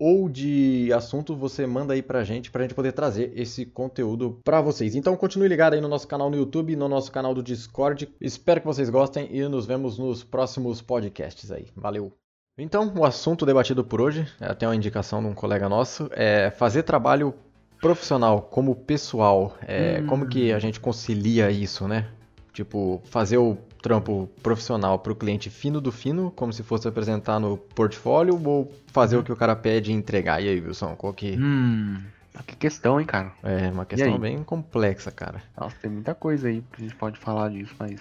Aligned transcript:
ou 0.00 0.30
de 0.30 0.90
assunto, 0.94 1.36
você 1.36 1.66
manda 1.66 1.92
aí 1.92 2.00
pra 2.00 2.24
gente, 2.24 2.50
pra 2.50 2.62
gente 2.62 2.74
poder 2.74 2.92
trazer 2.92 3.32
esse 3.36 3.66
conteúdo 3.66 4.40
pra 4.42 4.62
vocês. 4.62 4.94
Então, 4.94 5.14
continue 5.14 5.46
ligado 5.46 5.74
aí 5.74 5.80
no 5.80 5.88
nosso 5.88 6.08
canal 6.08 6.30
no 6.30 6.36
YouTube, 6.36 6.74
no 6.74 6.88
nosso 6.88 7.12
canal 7.12 7.34
do 7.34 7.42
Discord. 7.42 8.08
Espero 8.18 8.60
que 8.60 8.66
vocês 8.66 8.88
gostem 8.88 9.28
e 9.30 9.46
nos 9.46 9.66
vemos 9.66 9.98
nos 9.98 10.24
próximos 10.24 10.80
podcasts 10.80 11.52
aí. 11.52 11.66
Valeu! 11.76 12.10
Então, 12.56 12.92
o 12.96 13.04
assunto 13.04 13.44
debatido 13.44 13.84
por 13.84 14.00
hoje, 14.00 14.26
até 14.40 14.66
uma 14.66 14.74
indicação 14.74 15.22
de 15.22 15.28
um 15.28 15.34
colega 15.34 15.68
nosso, 15.68 16.08
é 16.12 16.50
fazer 16.50 16.82
trabalho 16.82 17.34
profissional 17.80 18.42
como 18.42 18.74
pessoal. 18.74 19.54
É, 19.66 20.00
hum. 20.00 20.06
Como 20.06 20.26
que 20.26 20.50
a 20.50 20.58
gente 20.58 20.80
concilia 20.80 21.50
isso, 21.50 21.86
né? 21.86 22.08
Tipo, 22.52 23.00
fazer 23.04 23.38
o 23.38 23.58
trampo 23.82 24.28
profissional 24.42 24.98
para 24.98 25.12
o 25.12 25.16
cliente 25.16 25.50
fino 25.50 25.80
do 25.80 25.90
fino, 25.90 26.30
como 26.30 26.52
se 26.52 26.62
fosse 26.62 26.86
apresentar 26.86 27.38
no 27.38 27.56
portfólio, 27.56 28.40
ou 28.44 28.72
fazer 28.88 29.16
o 29.16 29.22
que 29.22 29.32
o 29.32 29.36
cara 29.36 29.56
pede 29.56 29.90
e 29.90 29.94
entregar? 29.94 30.42
E 30.42 30.48
aí, 30.48 30.60
Wilson, 30.60 30.94
qual 30.96 31.12
que... 31.12 31.36
Hum, 31.38 31.98
que 32.46 32.56
questão, 32.56 33.00
hein, 33.00 33.06
cara? 33.06 33.32
É, 33.42 33.70
uma 33.70 33.84
questão 33.84 34.18
bem 34.18 34.42
complexa, 34.42 35.10
cara. 35.10 35.42
Nossa, 35.58 35.76
tem 35.80 35.90
muita 35.90 36.14
coisa 36.14 36.48
aí 36.48 36.62
que 36.72 36.82
a 36.82 36.84
gente 36.84 36.96
pode 36.96 37.18
falar 37.18 37.50
disso, 37.50 37.74
mas... 37.78 38.00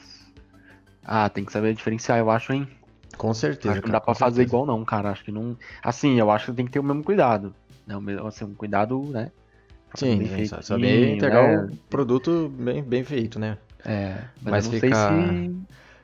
Ah, 1.03 1.29
tem 1.29 1.43
que 1.43 1.51
saber 1.51 1.73
diferenciar, 1.73 2.19
eu 2.19 2.29
acho, 2.29 2.53
hein? 2.53 2.67
Com 3.17 3.33
certeza. 3.33 3.73
Acho 3.73 3.81
que 3.81 3.87
não 3.87 3.93
dá 3.93 4.01
pra 4.01 4.13
fazer 4.13 4.35
certeza. 4.35 4.49
igual 4.49 4.65
não, 4.65 4.85
cara. 4.85 5.09
Acho 5.09 5.23
que 5.23 5.31
não... 5.31 5.57
Assim, 5.83 6.19
eu 6.19 6.29
acho 6.29 6.47
que 6.47 6.53
tem 6.53 6.65
que 6.65 6.71
ter 6.71 6.79
o 6.79 6.83
mesmo 6.83 7.03
cuidado. 7.03 7.53
Né? 7.87 7.95
Assim, 8.25 8.45
um 8.45 8.53
cuidado, 8.53 9.01
né? 9.05 9.31
Sim, 9.95 10.21
saber 10.61 11.15
entregar 11.15 11.47
né? 11.47 11.73
o 11.73 11.75
produto 11.89 12.47
bem, 12.49 12.83
bem 12.83 13.03
feito, 13.03 13.39
né? 13.39 13.57
É, 13.85 14.15
mas, 14.41 14.51
mas 14.51 14.65
não 14.65 14.71
fica... 14.73 15.09
sei 15.09 15.51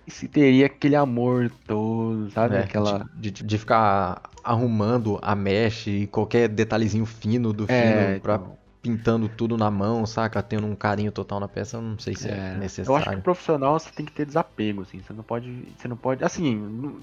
se, 0.08 0.20
se 0.20 0.28
teria 0.28 0.66
aquele 0.68 0.96
amor 0.96 1.52
todo, 1.68 2.30
sabe? 2.32 2.56
É, 2.56 2.60
Aquela... 2.60 3.06
De, 3.16 3.32
de, 3.32 3.44
de, 3.44 3.58
ficar 3.58 4.22
arrumando 4.44 5.20
a 5.22 5.36
mesh 5.36 5.88
e 5.88 6.08
qualquer 6.08 6.48
detalhezinho 6.48 7.06
fino 7.06 7.52
do 7.52 7.66
é, 7.68 8.14
fino 8.14 8.22
pra 8.22 8.36
então... 8.36 8.58
pintando 8.82 9.28
tudo 9.28 9.58
na 9.58 9.70
mão, 9.70 10.06
saca? 10.06 10.42
Tendo 10.42 10.68
um 10.68 10.76
carinho 10.76 11.12
total 11.12 11.40
na 11.40 11.48
peça, 11.48 11.78
eu 11.78 11.82
não 11.82 12.00
sei 12.00 12.16
se 12.16 12.30
é, 12.30 12.54
é 12.54 12.58
necessário. 12.58 12.92
Eu 12.92 12.96
acho 12.96 13.10
que 13.10 13.16
o 13.18 13.22
profissional 13.22 13.80
você 13.80 13.92
tem 13.92 14.06
que 14.06 14.12
ter 14.12 14.26
desapego, 14.26 14.84
assim. 14.84 15.02
Você 15.02 15.14
não 15.14 15.24
pode. 15.24 15.68
Você 15.78 15.88
não 15.88 15.98
pode. 15.98 16.24
Assim, 16.24 16.98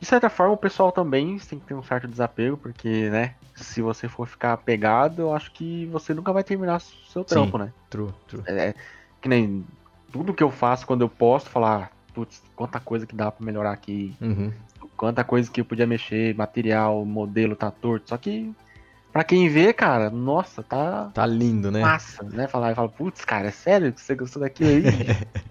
de 0.00 0.06
certa 0.06 0.30
forma, 0.30 0.54
o 0.54 0.58
pessoal 0.58 0.92
também 0.92 1.38
tem 1.38 1.58
que 1.58 1.66
ter 1.66 1.74
um 1.74 1.82
certo 1.82 2.06
desapego, 2.06 2.56
porque, 2.56 3.10
né, 3.10 3.34
se 3.54 3.82
você 3.82 4.08
for 4.08 4.28
ficar 4.28 4.52
apegado, 4.52 5.22
eu 5.22 5.34
acho 5.34 5.50
que 5.52 5.86
você 5.86 6.14
nunca 6.14 6.32
vai 6.32 6.44
terminar 6.44 6.80
seu 6.80 7.24
trampo, 7.24 7.58
Sim, 7.58 7.64
né? 7.64 7.72
True, 7.90 8.12
true. 8.28 8.42
É, 8.46 8.74
que 9.20 9.28
nem 9.28 9.64
tudo 10.10 10.34
que 10.34 10.42
eu 10.42 10.50
faço 10.50 10.86
quando 10.86 11.02
eu 11.02 11.08
posto, 11.08 11.50
falar, 11.50 11.90
putz, 12.14 12.42
quanta 12.56 12.80
coisa 12.80 13.06
que 13.06 13.14
dá 13.14 13.30
para 13.30 13.44
melhorar 13.44 13.72
aqui, 13.72 14.14
uhum. 14.20 14.52
quanta 14.96 15.22
coisa 15.24 15.50
que 15.50 15.60
eu 15.60 15.64
podia 15.64 15.86
mexer, 15.86 16.34
material, 16.34 17.04
modelo 17.04 17.54
tá 17.54 17.70
torto. 17.70 18.10
Só 18.10 18.16
que 18.16 18.54
Pra 19.12 19.24
quem 19.24 19.48
vê, 19.48 19.72
cara, 19.72 20.10
nossa, 20.10 20.62
tá. 20.62 21.10
Tá 21.14 21.26
lindo, 21.26 21.70
né? 21.70 21.80
Massa, 21.80 22.22
né? 22.22 22.46
Falar 22.46 22.72
e 22.72 22.74
fala, 22.74 22.88
putz, 22.88 23.24
cara, 23.24 23.48
é 23.48 23.50
sério 23.50 23.92
que 23.92 24.00
você 24.00 24.14
gostou 24.14 24.42
daquilo 24.42 24.68
aí? 24.68 24.82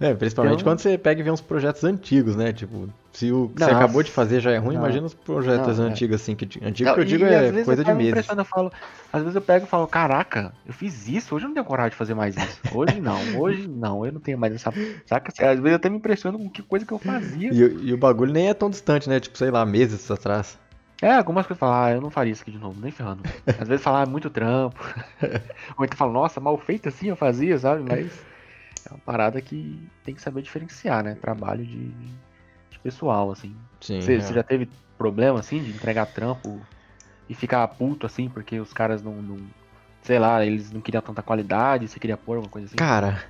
é, 0.00 0.14
principalmente 0.14 0.60
então... 0.60 0.72
quando 0.72 0.80
você 0.80 0.98
pega 0.98 1.20
e 1.20 1.24
vê 1.24 1.30
uns 1.30 1.40
projetos 1.40 1.84
antigos, 1.84 2.36
né? 2.36 2.52
Tipo, 2.52 2.88
se 3.12 3.30
o 3.30 3.48
que 3.48 3.62
você 3.62 3.70
acabou 3.70 4.02
de 4.02 4.10
fazer 4.10 4.40
já 4.40 4.50
é 4.50 4.58
ruim, 4.58 4.74
não. 4.74 4.82
imagina 4.82 5.06
os 5.06 5.14
projetos 5.14 5.78
não, 5.78 5.86
é. 5.86 5.90
antigos, 5.90 6.12
é. 6.12 6.22
assim, 6.22 6.34
que 6.34 6.44
antigo 6.64 6.88
não, 6.88 6.94
que 6.94 7.00
eu 7.00 7.04
digo 7.04 7.24
é 7.24 7.64
coisa 7.64 7.84
de 7.84 7.92
meses. 7.94 8.26
Eu 8.28 8.44
falo, 8.44 8.72
às 9.12 9.22
vezes 9.22 9.36
eu 9.36 9.42
pego 9.42 9.66
e 9.66 9.68
falo, 9.68 9.86
caraca, 9.86 10.52
eu 10.66 10.72
fiz 10.72 11.08
isso, 11.08 11.34
hoje 11.34 11.44
eu 11.44 11.48
não 11.48 11.54
tenho 11.54 11.66
coragem 11.66 11.90
de 11.90 11.96
fazer 11.96 12.14
mais 12.14 12.36
isso. 12.36 12.60
Hoje 12.72 13.00
não, 13.00 13.38
hoje 13.38 13.68
não, 13.68 14.04
eu 14.04 14.12
não 14.12 14.20
tenho 14.20 14.38
mais 14.38 14.54
essa. 14.54 14.72
Saca? 15.06 15.32
Às 15.38 15.58
vezes 15.58 15.64
eu 15.64 15.76
até 15.76 15.88
me 15.88 15.96
impressiono 15.96 16.38
com 16.38 16.50
que 16.50 16.62
coisa 16.62 16.84
que 16.84 16.92
eu 16.92 16.98
fazia. 16.98 17.52
E, 17.52 17.88
e 17.88 17.92
o 17.92 17.96
bagulho 17.96 18.32
nem 18.32 18.48
é 18.48 18.54
tão 18.54 18.68
distante, 18.68 19.08
né? 19.08 19.20
Tipo, 19.20 19.38
sei 19.38 19.50
lá, 19.50 19.64
meses 19.64 20.10
atrás. 20.10 20.58
É, 21.02 21.16
algumas 21.16 21.46
coisas 21.46 21.58
falam, 21.58 21.76
ah, 21.76 21.92
eu 21.92 22.00
não 22.00 22.10
faria 22.10 22.32
isso 22.32 22.42
aqui 22.42 22.50
de 22.50 22.58
novo, 22.58 22.80
nem 22.80 22.90
ferrando. 22.90 23.22
Às 23.46 23.68
vezes 23.68 23.82
falar 23.82 24.00
ah, 24.00 24.02
é 24.04 24.06
muito 24.06 24.30
trampo. 24.30 24.80
Ou 25.76 25.84
então 25.84 25.98
fala, 25.98 26.12
nossa, 26.12 26.40
mal 26.40 26.56
feito 26.56 26.88
assim 26.88 27.08
eu 27.08 27.16
fazia, 27.16 27.58
sabe? 27.58 27.84
Mas 27.86 28.10
é 28.88 28.92
uma 28.92 29.00
parada 29.00 29.40
que 29.40 29.88
tem 30.04 30.14
que 30.14 30.22
saber 30.22 30.42
diferenciar, 30.42 31.02
né? 31.02 31.14
Trabalho 31.14 31.64
de, 31.64 31.88
de 32.70 32.78
pessoal, 32.82 33.30
assim. 33.30 33.54
Sim. 33.80 34.00
Você, 34.00 34.16
é. 34.16 34.20
você, 34.20 34.34
já 34.34 34.42
teve 34.42 34.68
problema, 34.96 35.40
assim, 35.40 35.62
de 35.62 35.70
entregar 35.70 36.06
trampo 36.06 36.60
e 37.28 37.34
ficar 37.34 37.66
puto, 37.68 38.06
assim, 38.06 38.28
porque 38.28 38.58
os 38.60 38.72
caras 38.72 39.02
não, 39.02 39.14
não. 39.20 39.38
Sei 40.02 40.18
lá, 40.18 40.44
eles 40.44 40.70
não 40.70 40.80
queriam 40.80 41.02
tanta 41.02 41.22
qualidade, 41.22 41.88
você 41.88 41.98
queria 41.98 42.16
pôr 42.16 42.36
alguma 42.36 42.50
coisa 42.50 42.66
assim? 42.66 42.76
Cara, 42.76 43.24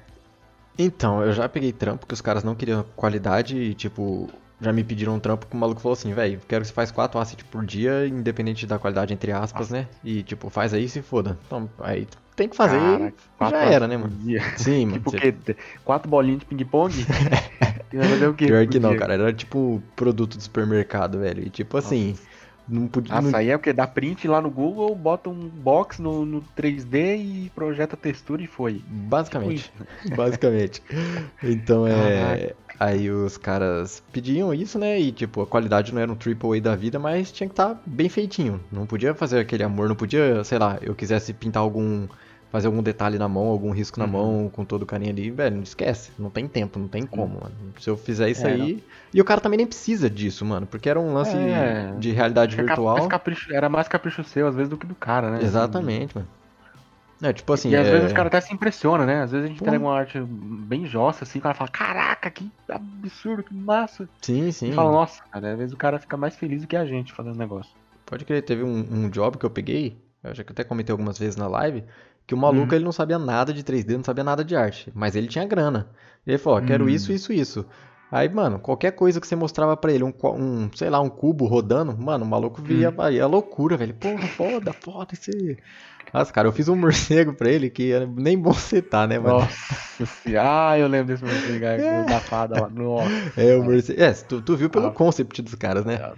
então, 0.79 1.23
eu 1.23 1.33
já 1.33 1.49
peguei 1.49 1.73
trampo 1.73 2.07
que 2.07 2.15
os 2.15 2.21
caras 2.21 2.43
não 2.43 2.55
queriam 2.55 2.85
qualidade 2.97 3.57
e, 3.57 3.75
tipo, 3.75 4.29
já 4.61 4.73
me 4.73 4.83
pediram 4.83 5.15
um 5.15 5.21
trampo 5.21 5.47
que 5.47 5.55
o 5.55 5.59
maluco 5.59 5.81
falou 5.81 5.93
assim, 5.93 6.13
velho, 6.13 6.41
quero 6.49 6.63
que 6.63 6.69
você 6.69 6.75
faz 6.75 6.91
quatro 6.91 7.21
assets 7.21 7.47
por 7.49 7.65
dia, 7.65 8.07
independente 8.09 8.67
da 8.67 8.79
qualidade, 8.79 9.15
entre 9.15 9.31
aspas, 9.31 9.71
né? 9.71 9.89
E, 10.03 10.23
tipo, 10.25 10.51
faz 10.51 10.75
aí 10.75 10.89
se 10.89 11.01
foda. 11.01 11.39
Então, 11.47 11.71
aí 11.79 12.09
tem 12.37 12.49
que 12.49 12.57
fazer 12.57 12.79
Cara, 13.39 13.51
já 13.51 13.65
era, 13.65 13.89
né, 13.89 13.97
mano? 13.97 14.13
Dia. 14.21 14.43
Sim, 14.57 14.87
mano. 14.87 14.99
tipo 14.99 15.11
o 15.11 15.13
quê? 15.13 15.35
Quatro 15.85 16.09
bolinhas 16.09 16.41
de 16.41 16.47
ping-pong? 16.47 16.95
Pior 18.37 18.67
que 18.67 18.81
não, 18.81 18.97
cara. 18.97 19.15
Era 19.15 19.33
tipo 19.33 19.83
produto 19.95 20.37
do 20.37 20.43
supermercado, 20.43 21.21
velho. 21.21 21.47
E 21.47 21.51
tipo 21.51 21.77
assim... 21.77 22.11
Nossa. 22.11 22.35
Não 22.67 22.89
podia. 22.89 23.15
Nossa, 23.15 23.31
não... 23.31 23.39
aí 23.39 23.51
é 23.51 23.57
o 23.57 23.59
que? 23.59 23.73
Dá 23.73 23.87
print 23.87 24.27
lá 24.27 24.41
no 24.41 24.51
Google, 24.51 24.95
bota 24.95 25.29
um 25.29 25.49
box 25.49 26.01
no, 26.01 26.25
no 26.25 26.43
3D 26.57 27.19
e 27.19 27.53
projeta 27.55 27.97
textura 27.97 28.43
e 28.43 28.47
foi. 28.47 28.83
Basicamente. 28.89 29.71
Tipo 30.03 30.17
basicamente. 30.17 30.83
Então 31.43 31.87
é. 31.87 32.55
Aí 32.79 33.11
os 33.11 33.37
caras 33.37 34.03
pediam 34.13 34.53
isso, 34.53 34.79
né? 34.79 34.99
E 34.99 35.13
tipo, 35.13 35.43
a 35.43 35.47
qualidade 35.47 35.95
não 35.95 36.01
era 36.01 36.11
um 36.11 36.17
triple 36.17 36.59
A 36.59 36.61
da 36.61 36.77
vida, 36.77 36.99
mas 36.99 37.31
tinha 37.31 37.49
que 37.49 37.53
estar 37.53 37.75
tá 37.75 37.81
bem 37.87 38.09
feitinho. 38.09 38.61
Não 38.71 38.87
podia 38.87 39.15
fazer 39.15 39.39
aquele 39.39 39.63
amor, 39.63 39.89
não 39.89 39.97
podia, 39.97 40.43
sei 40.45 40.59
lá, 40.59 40.79
eu 40.83 40.95
quisesse 40.95 41.33
pintar 41.33 41.63
algum. 41.63 42.07
fazer 42.51 42.67
algum 42.67 42.83
detalhe 42.83 43.19
na 43.19 43.29
mão, 43.29 43.47
algum 43.47 43.71
risco 43.71 43.99
na 43.99 44.07
uhum. 44.07 44.11
mão, 44.11 44.51
com 44.53 44.65
todo 44.65 44.83
o 44.83 44.87
carinho 44.87 45.11
ali, 45.11 45.31
velho, 45.31 45.57
não 45.57 45.63
esquece. 45.63 46.11
Não 46.19 46.31
tem 46.31 46.49
tempo, 46.49 46.79
não 46.79 46.89
tem 46.89 47.07
como, 47.07 47.41
mano. 47.41 47.55
Se 47.79 47.89
eu 47.89 47.97
fizer 47.97 48.29
isso 48.29 48.47
é, 48.47 48.53
aí. 48.53 48.75
Não. 48.75 48.81
E 49.13 49.21
o 49.21 49.25
cara 49.25 49.41
também 49.41 49.57
nem 49.57 49.67
precisa 49.67 50.11
disso, 50.11 50.45
mano. 50.45 50.67
Porque 50.67 50.89
era 50.89 50.99
um 50.99 51.15
lance 51.15 51.37
é, 51.37 51.95
de 51.99 52.11
realidade 52.11 52.57
virtual. 52.57 52.97
Mais 52.97 53.07
capricho, 53.07 53.55
era 53.55 53.69
mais 53.69 53.87
capricho 53.89 54.25
seu, 54.25 54.49
às 54.49 54.55
vezes, 54.55 54.69
do 54.69 54.77
que 54.77 54.87
do 54.87 54.95
cara, 54.95 55.31
né? 55.31 55.39
Exatamente, 55.43 56.17
mano. 56.17 56.29
É, 57.25 57.33
tipo 57.33 57.51
assim. 57.55 57.71
E 57.71 57.77
às 57.77 57.87
é... 57.87 57.91
vezes 57.91 58.07
os 58.09 58.13
caras 58.13 58.27
até 58.27 58.41
se 58.43 58.53
impressionam, 58.53 59.07
né? 59.07 59.23
Às 59.23 59.33
vezes 59.33 59.47
a 59.47 59.49
gente 59.49 59.63
pega 59.63 59.79
uma 59.79 59.97
arte 59.97 60.21
bem 60.21 60.85
jossa, 60.85 61.25
assim, 61.25 61.39
o 61.39 61.43
cara 61.43 61.55
fala, 61.55 61.71
caraca, 61.71 62.31
que 62.31 62.51
absurdo, 62.69 63.43
que 63.43 63.55
massa. 63.55 64.07
Sim, 64.21 64.53
sim. 64.53 64.69
E 64.69 64.73
fala, 64.73 64.93
nossa, 64.93 65.23
cara, 65.33 65.53
às 65.53 65.59
vezes 65.59 65.73
o 65.73 65.77
cara 65.77 65.99
fica 65.99 66.19
mais 66.19 66.37
feliz 66.37 66.61
do 66.61 66.69
que 66.69 66.77
a 66.77 66.85
gente 66.85 67.15
fazendo 67.15 67.37
negócio. 67.37 67.73
Pode 68.05 68.27
crer, 68.27 68.43
teve 68.43 68.63
um, 68.63 68.87
um 68.91 69.09
job 69.09 69.39
que 69.39 69.47
eu 69.47 69.51
peguei, 69.51 69.99
eu 70.23 70.35
já 70.35 70.45
que 70.45 70.53
até 70.53 70.63
comentei 70.63 70.93
algumas 70.93 71.19
vezes 71.19 71.37
na 71.37 71.47
live, 71.47 71.83
que 72.27 72.35
o 72.35 72.37
maluco 72.37 72.69
uhum. 72.69 72.75
ele 72.75 72.85
não 72.85 72.93
sabia 72.93 73.19
nada 73.19 73.55
de 73.55 73.65
3D, 73.65 73.97
não 73.97 74.05
sabia 74.05 74.23
nada 74.25 74.45
de 74.45 74.55
arte, 74.55 74.93
mas 74.95 75.17
ele 75.17 75.27
tinha 75.27 75.47
grana. 75.47 75.89
E 76.27 76.31
ele 76.31 76.39
falou, 76.39 76.59
ó, 76.59 76.63
quero 76.63 76.85
uhum. 76.85 76.91
isso, 76.91 77.11
isso, 77.11 77.33
isso. 77.33 77.67
Aí, 78.15 78.29
mano, 78.29 78.61
qualquer 78.61 78.93
coisa 78.93 79.21
que 79.21 79.27
você 79.27 79.35
mostrava 79.35 79.77
pra 79.77 79.93
ele, 79.93 80.05
um, 80.05 80.15
um 80.37 80.71
sei 80.73 80.89
lá, 80.89 81.01
um 81.01 81.09
cubo 81.11 81.47
rodando, 81.47 81.99
mano, 81.99 82.25
o 82.25 82.29
maluco 82.29 82.63
via, 82.63 82.91
hum. 82.91 82.95
aí 82.99 83.19
é 83.19 83.27
loucura, 83.27 83.77
velho. 83.77 83.93
Porra, 83.93 84.29
foda, 84.29 84.73
foda 84.73 85.09
esse. 85.15 85.59
Nossa, 86.13 86.33
cara, 86.33 86.47
eu 86.47 86.53
fiz 86.53 86.69
um 86.69 86.77
morcego 86.79 87.35
pra 87.35 87.51
ele 87.51 87.69
que 87.69 87.91
era 87.91 88.07
nem 88.07 88.39
bom 88.39 88.55
citar, 88.55 89.09
né, 89.09 89.19
mano? 89.19 89.41
Nossa 89.41 90.07
senhora, 90.23 90.71
ah, 90.71 90.79
eu 90.79 90.87
lembro 90.87 91.09
desse 91.09 91.25
morcego 91.25 91.65
é. 91.65 92.05
da 92.07 92.21
fada 92.21 92.61
lá. 92.61 92.69
Nossa. 92.69 93.11
É, 93.37 93.57
o 93.57 93.65
morcego. 93.65 94.01
É, 94.01 94.13
tu, 94.13 94.41
tu 94.41 94.57
viu 94.57 94.71
pelo 94.71 94.87
ah, 94.87 94.93
concept 94.93 95.43
dos 95.43 95.57
caras, 95.57 95.85
né? 95.85 95.99
Nossa 95.99 96.17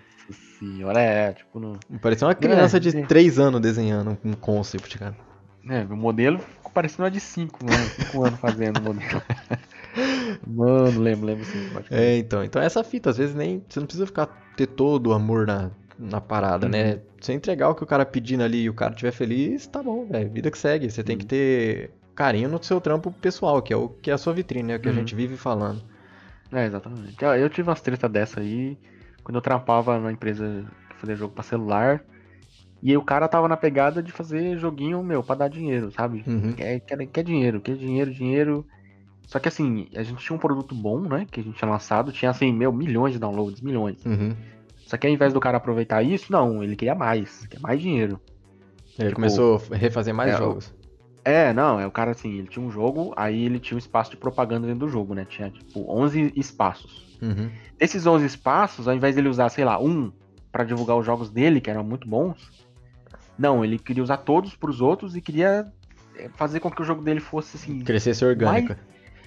senhora, 0.58 1.00
é, 1.00 1.32
tipo. 1.32 1.58
No... 1.58 1.80
Parecia 2.02 2.26
uma 2.26 2.34
criança 2.34 2.76
é, 2.76 2.80
de 2.80 3.06
3 3.06 3.38
anos 3.38 3.58
desenhando 3.58 4.18
um 4.22 4.34
concept, 4.34 4.98
cara. 4.98 5.16
É, 5.66 5.82
o 5.84 5.96
modelo 5.96 6.38
ficou 6.40 6.70
parecendo 6.72 7.04
uma 7.04 7.10
de 7.10 7.20
5, 7.20 7.64
mano. 7.64 7.84
5 7.86 8.22
anos 8.22 8.38
fazendo 8.38 8.80
o 8.80 8.82
modelo. 8.82 9.22
Mano, 10.46 11.00
lembro, 11.00 11.26
lembro 11.26 11.44
sim. 11.44 11.68
É, 11.90 12.18
então. 12.18 12.44
Então 12.44 12.60
essa 12.60 12.82
fita, 12.84 13.10
às 13.10 13.18
vezes 13.18 13.34
nem. 13.34 13.62
Você 13.68 13.80
não 13.80 13.86
precisa 13.86 14.06
ficar 14.06 14.26
ter 14.56 14.66
todo 14.66 15.08
o 15.08 15.12
amor 15.12 15.46
na, 15.46 15.70
na 15.98 16.20
parada, 16.20 16.68
né? 16.68 16.82
uhum. 16.82 16.90
né? 16.90 17.00
Você 17.20 17.32
entregar 17.32 17.68
o 17.68 17.74
que 17.74 17.82
o 17.82 17.86
cara 17.86 18.04
pedindo 18.06 18.42
ali 18.42 18.62
e 18.62 18.70
o 18.70 18.74
cara 18.74 18.92
estiver 18.92 19.12
feliz, 19.12 19.66
tá 19.66 19.82
bom, 19.82 20.06
velho. 20.06 20.30
Vida 20.30 20.50
que 20.50 20.58
segue. 20.58 20.90
Você 20.90 21.00
uhum. 21.00 21.06
tem 21.06 21.18
que 21.18 21.26
ter 21.26 21.90
carinho 22.14 22.48
no 22.48 22.62
seu 22.62 22.80
trampo 22.80 23.12
pessoal, 23.12 23.60
que 23.60 23.72
é 23.72 23.76
o 23.76 23.88
que 23.88 24.10
é 24.10 24.14
a 24.14 24.18
sua 24.18 24.32
vitrine, 24.32 24.68
né? 24.68 24.76
O 24.76 24.80
que 24.80 24.88
uhum. 24.88 24.94
a 24.94 24.98
gente 24.98 25.14
vive 25.14 25.36
falando. 25.36 25.82
É, 26.52 26.66
exatamente. 26.66 27.16
Eu 27.22 27.50
tive 27.50 27.68
umas 27.68 27.80
tretas 27.80 28.10
dessa 28.10 28.40
aí, 28.40 28.78
quando 29.24 29.36
eu 29.36 29.42
trampava 29.42 29.98
na 29.98 30.12
empresa 30.12 30.64
que 30.90 30.96
fazia 30.96 31.16
jogo 31.16 31.34
pra 31.34 31.42
celular. 31.42 32.02
E 32.82 32.90
aí 32.90 32.96
o 32.96 33.02
cara 33.02 33.26
tava 33.26 33.48
na 33.48 33.56
pegada 33.56 34.02
de 34.02 34.12
fazer 34.12 34.58
joguinho, 34.58 35.02
meu, 35.02 35.22
pra 35.22 35.34
dar 35.34 35.48
dinheiro, 35.48 35.90
sabe? 35.90 36.22
Uhum. 36.26 36.52
Quer, 36.52 36.80
quer, 36.80 37.06
quer 37.06 37.24
dinheiro, 37.24 37.60
quer 37.60 37.74
dinheiro, 37.76 38.12
dinheiro. 38.12 38.66
Só 39.26 39.38
que 39.40 39.48
assim, 39.48 39.88
a 39.94 40.02
gente 40.02 40.24
tinha 40.24 40.36
um 40.36 40.38
produto 40.38 40.74
bom, 40.74 41.00
né? 41.00 41.26
Que 41.30 41.40
a 41.40 41.42
gente 41.42 41.58
tinha 41.58 41.70
lançado, 41.70 42.12
tinha 42.12 42.30
assim, 42.30 42.52
meu, 42.52 42.72
milhões 42.72 43.12
de 43.12 43.18
downloads, 43.18 43.60
milhões. 43.60 44.04
Uhum. 44.04 44.34
Só 44.86 44.96
que 44.96 45.06
ao 45.06 45.12
invés 45.12 45.32
do 45.32 45.40
cara 45.40 45.56
aproveitar 45.56 46.02
isso, 46.02 46.30
não, 46.30 46.62
ele 46.62 46.76
queria 46.76 46.94
mais, 46.94 47.44
quer 47.48 47.60
mais 47.60 47.80
dinheiro. 47.80 48.20
Ele 48.96 49.08
Tipo, 49.08 49.16
começou 49.16 49.60
a 49.70 49.76
refazer 49.76 50.14
mais 50.14 50.32
é, 50.32 50.36
jogos. 50.38 50.72
É, 51.24 51.52
não, 51.52 51.80
é 51.80 51.86
o 51.86 51.90
cara 51.90 52.12
assim, 52.12 52.38
ele 52.38 52.46
tinha 52.46 52.64
um 52.64 52.70
jogo, 52.70 53.12
aí 53.16 53.44
ele 53.44 53.58
tinha 53.58 53.74
um 53.74 53.78
espaço 53.78 54.12
de 54.12 54.16
propaganda 54.16 54.66
dentro 54.66 54.86
do 54.86 54.88
jogo, 54.88 55.12
né? 55.12 55.26
Tinha, 55.28 55.50
tipo, 55.50 55.84
11 55.92 56.32
espaços. 56.36 57.18
Uhum. 57.20 57.50
Desses 57.76 58.06
11 58.06 58.24
espaços, 58.24 58.86
ao 58.86 58.94
invés 58.94 59.16
dele 59.16 59.28
usar, 59.28 59.48
sei 59.48 59.64
lá, 59.64 59.78
um 59.80 60.12
pra 60.52 60.62
divulgar 60.62 60.96
os 60.96 61.04
jogos 61.04 61.28
dele, 61.28 61.60
que 61.60 61.68
eram 61.68 61.82
muito 61.82 62.08
bons, 62.08 62.66
não, 63.36 63.64
ele 63.64 63.78
queria 63.78 64.02
usar 64.02 64.18
todos 64.18 64.54
pros 64.54 64.80
outros 64.80 65.16
e 65.16 65.20
queria 65.20 65.66
é, 66.16 66.28
fazer 66.36 66.60
com 66.60 66.70
que 66.70 66.80
o 66.80 66.84
jogo 66.84 67.02
dele 67.02 67.20
fosse 67.20 67.56
assim, 67.56 67.80
Crescesse 67.80 68.24
orgânica. 68.24 68.78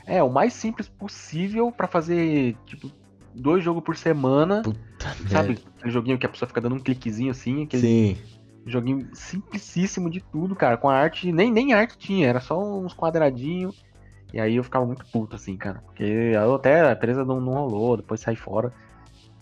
É, 0.09 0.23
o 0.23 0.29
mais 0.29 0.53
simples 0.53 0.89
possível 0.89 1.71
pra 1.71 1.87
fazer, 1.87 2.55
tipo, 2.65 2.91
dois 3.33 3.63
jogos 3.63 3.83
por 3.83 3.95
semana, 3.95 4.61
Puta 4.63 4.79
sabe? 5.27 5.49
merda. 5.49 5.61
Aquele 5.77 5.91
joguinho 5.91 6.17
que 6.17 6.25
a 6.25 6.29
pessoa 6.29 6.47
fica 6.47 6.59
dando 6.61 6.75
um 6.75 6.79
cliquezinho 6.79 7.31
assim, 7.31 7.63
aquele 7.63 7.81
Sim. 7.81 8.17
joguinho 8.65 9.07
simplicíssimo 9.13 10.09
de 10.09 10.21
tudo, 10.21 10.55
cara, 10.55 10.77
com 10.77 10.89
a 10.89 10.95
arte, 10.95 11.31
nem, 11.31 11.51
nem 11.51 11.73
arte 11.73 11.97
tinha, 11.97 12.27
era 12.27 12.39
só 12.39 12.59
uns 12.59 12.93
quadradinhos. 12.93 13.83
E 14.31 14.39
aí 14.39 14.57
eu 14.57 14.63
ficava 14.63 14.85
muito 14.85 15.05
puto, 15.07 15.35
assim, 15.35 15.57
cara. 15.57 15.81
Porque 15.85 16.33
até 16.55 16.87
a 16.87 16.91
empresa 16.91 17.25
não, 17.25 17.41
não 17.41 17.53
rolou, 17.53 17.97
depois 17.97 18.19
saí 18.21 18.35
fora. 18.35 18.71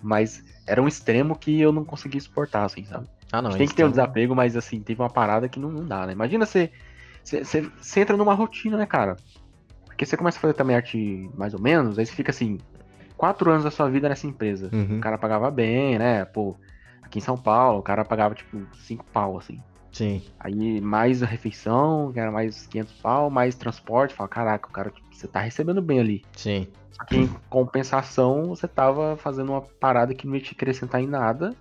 Mas 0.01 0.43
era 0.65 0.81
um 0.81 0.87
extremo 0.87 1.35
que 1.37 1.59
eu 1.59 1.71
não 1.73 1.83
conseguia 1.83 2.21
suportar, 2.21 2.63
assim, 2.63 2.85
sabe? 2.85 3.05
Ah, 3.31 3.41
não. 3.41 3.51
Gente 3.51 3.57
tem 3.57 3.67
que 3.67 3.75
ter 3.75 3.83
um 3.83 3.87
então- 3.87 3.91
desapego, 4.03 4.33
mas 4.33 4.55
assim, 4.55 4.79
teve 4.79 5.01
uma 5.01 5.09
parada 5.09 5.49
que 5.49 5.59
não, 5.59 5.69
não 5.69 5.85
dá, 5.85 6.05
né? 6.05 6.13
Imagina 6.13 6.45
você, 6.45 6.71
você, 7.21 7.43
você, 7.43 7.61
você 7.81 7.99
entra 7.99 8.15
numa 8.15 8.33
rotina, 8.33 8.77
né, 8.77 8.85
cara? 8.85 9.17
Porque 9.97 10.05
você 10.05 10.15
começa 10.15 10.37
a 10.37 10.41
fazer 10.41 10.53
também 10.53 10.75
arte 10.75 11.27
mais 11.35 11.55
ou 11.55 11.59
menos, 11.59 11.97
aí 11.97 12.05
você 12.05 12.13
fica 12.13 12.29
assim, 12.29 12.59
quatro 13.17 13.49
anos 13.49 13.63
da 13.63 13.71
sua 13.71 13.89
vida 13.89 14.07
nessa 14.07 14.27
empresa. 14.27 14.69
Uhum. 14.71 14.99
O 14.99 15.01
cara 15.01 15.17
pagava 15.17 15.49
bem, 15.49 15.97
né? 15.97 16.23
Pô, 16.23 16.55
aqui 17.01 17.17
em 17.17 17.21
São 17.21 17.35
Paulo, 17.35 17.79
o 17.79 17.81
cara 17.81 18.05
pagava 18.05 18.35
tipo 18.35 18.63
cinco 18.75 19.03
pau, 19.11 19.39
assim. 19.39 19.59
Sim. 19.91 20.21
Aí 20.39 20.79
mais 20.79 21.23
a 21.23 21.25
refeição, 21.25 22.11
que 22.13 22.19
era 22.19 22.31
mais 22.31 22.67
500 22.67 22.93
pau, 23.01 23.31
mais 23.31 23.55
transporte. 23.55 24.13
Fala, 24.13 24.29
caraca, 24.29 24.69
o 24.69 24.71
cara, 24.71 24.93
você 25.11 25.27
tá 25.27 25.39
recebendo 25.39 25.81
bem 25.81 25.99
ali. 25.99 26.23
Sim. 26.35 26.67
Só 26.91 27.03
que 27.03 27.17
em 27.17 27.27
compensação, 27.49 28.49
você 28.49 28.67
tava 28.67 29.17
fazendo 29.17 29.51
uma 29.51 29.61
parada 29.61 30.13
que 30.13 30.27
não 30.27 30.35
ia 30.35 30.41
te 30.41 30.53
acrescentar 30.53 31.01
em 31.01 31.07
nada. 31.07 31.55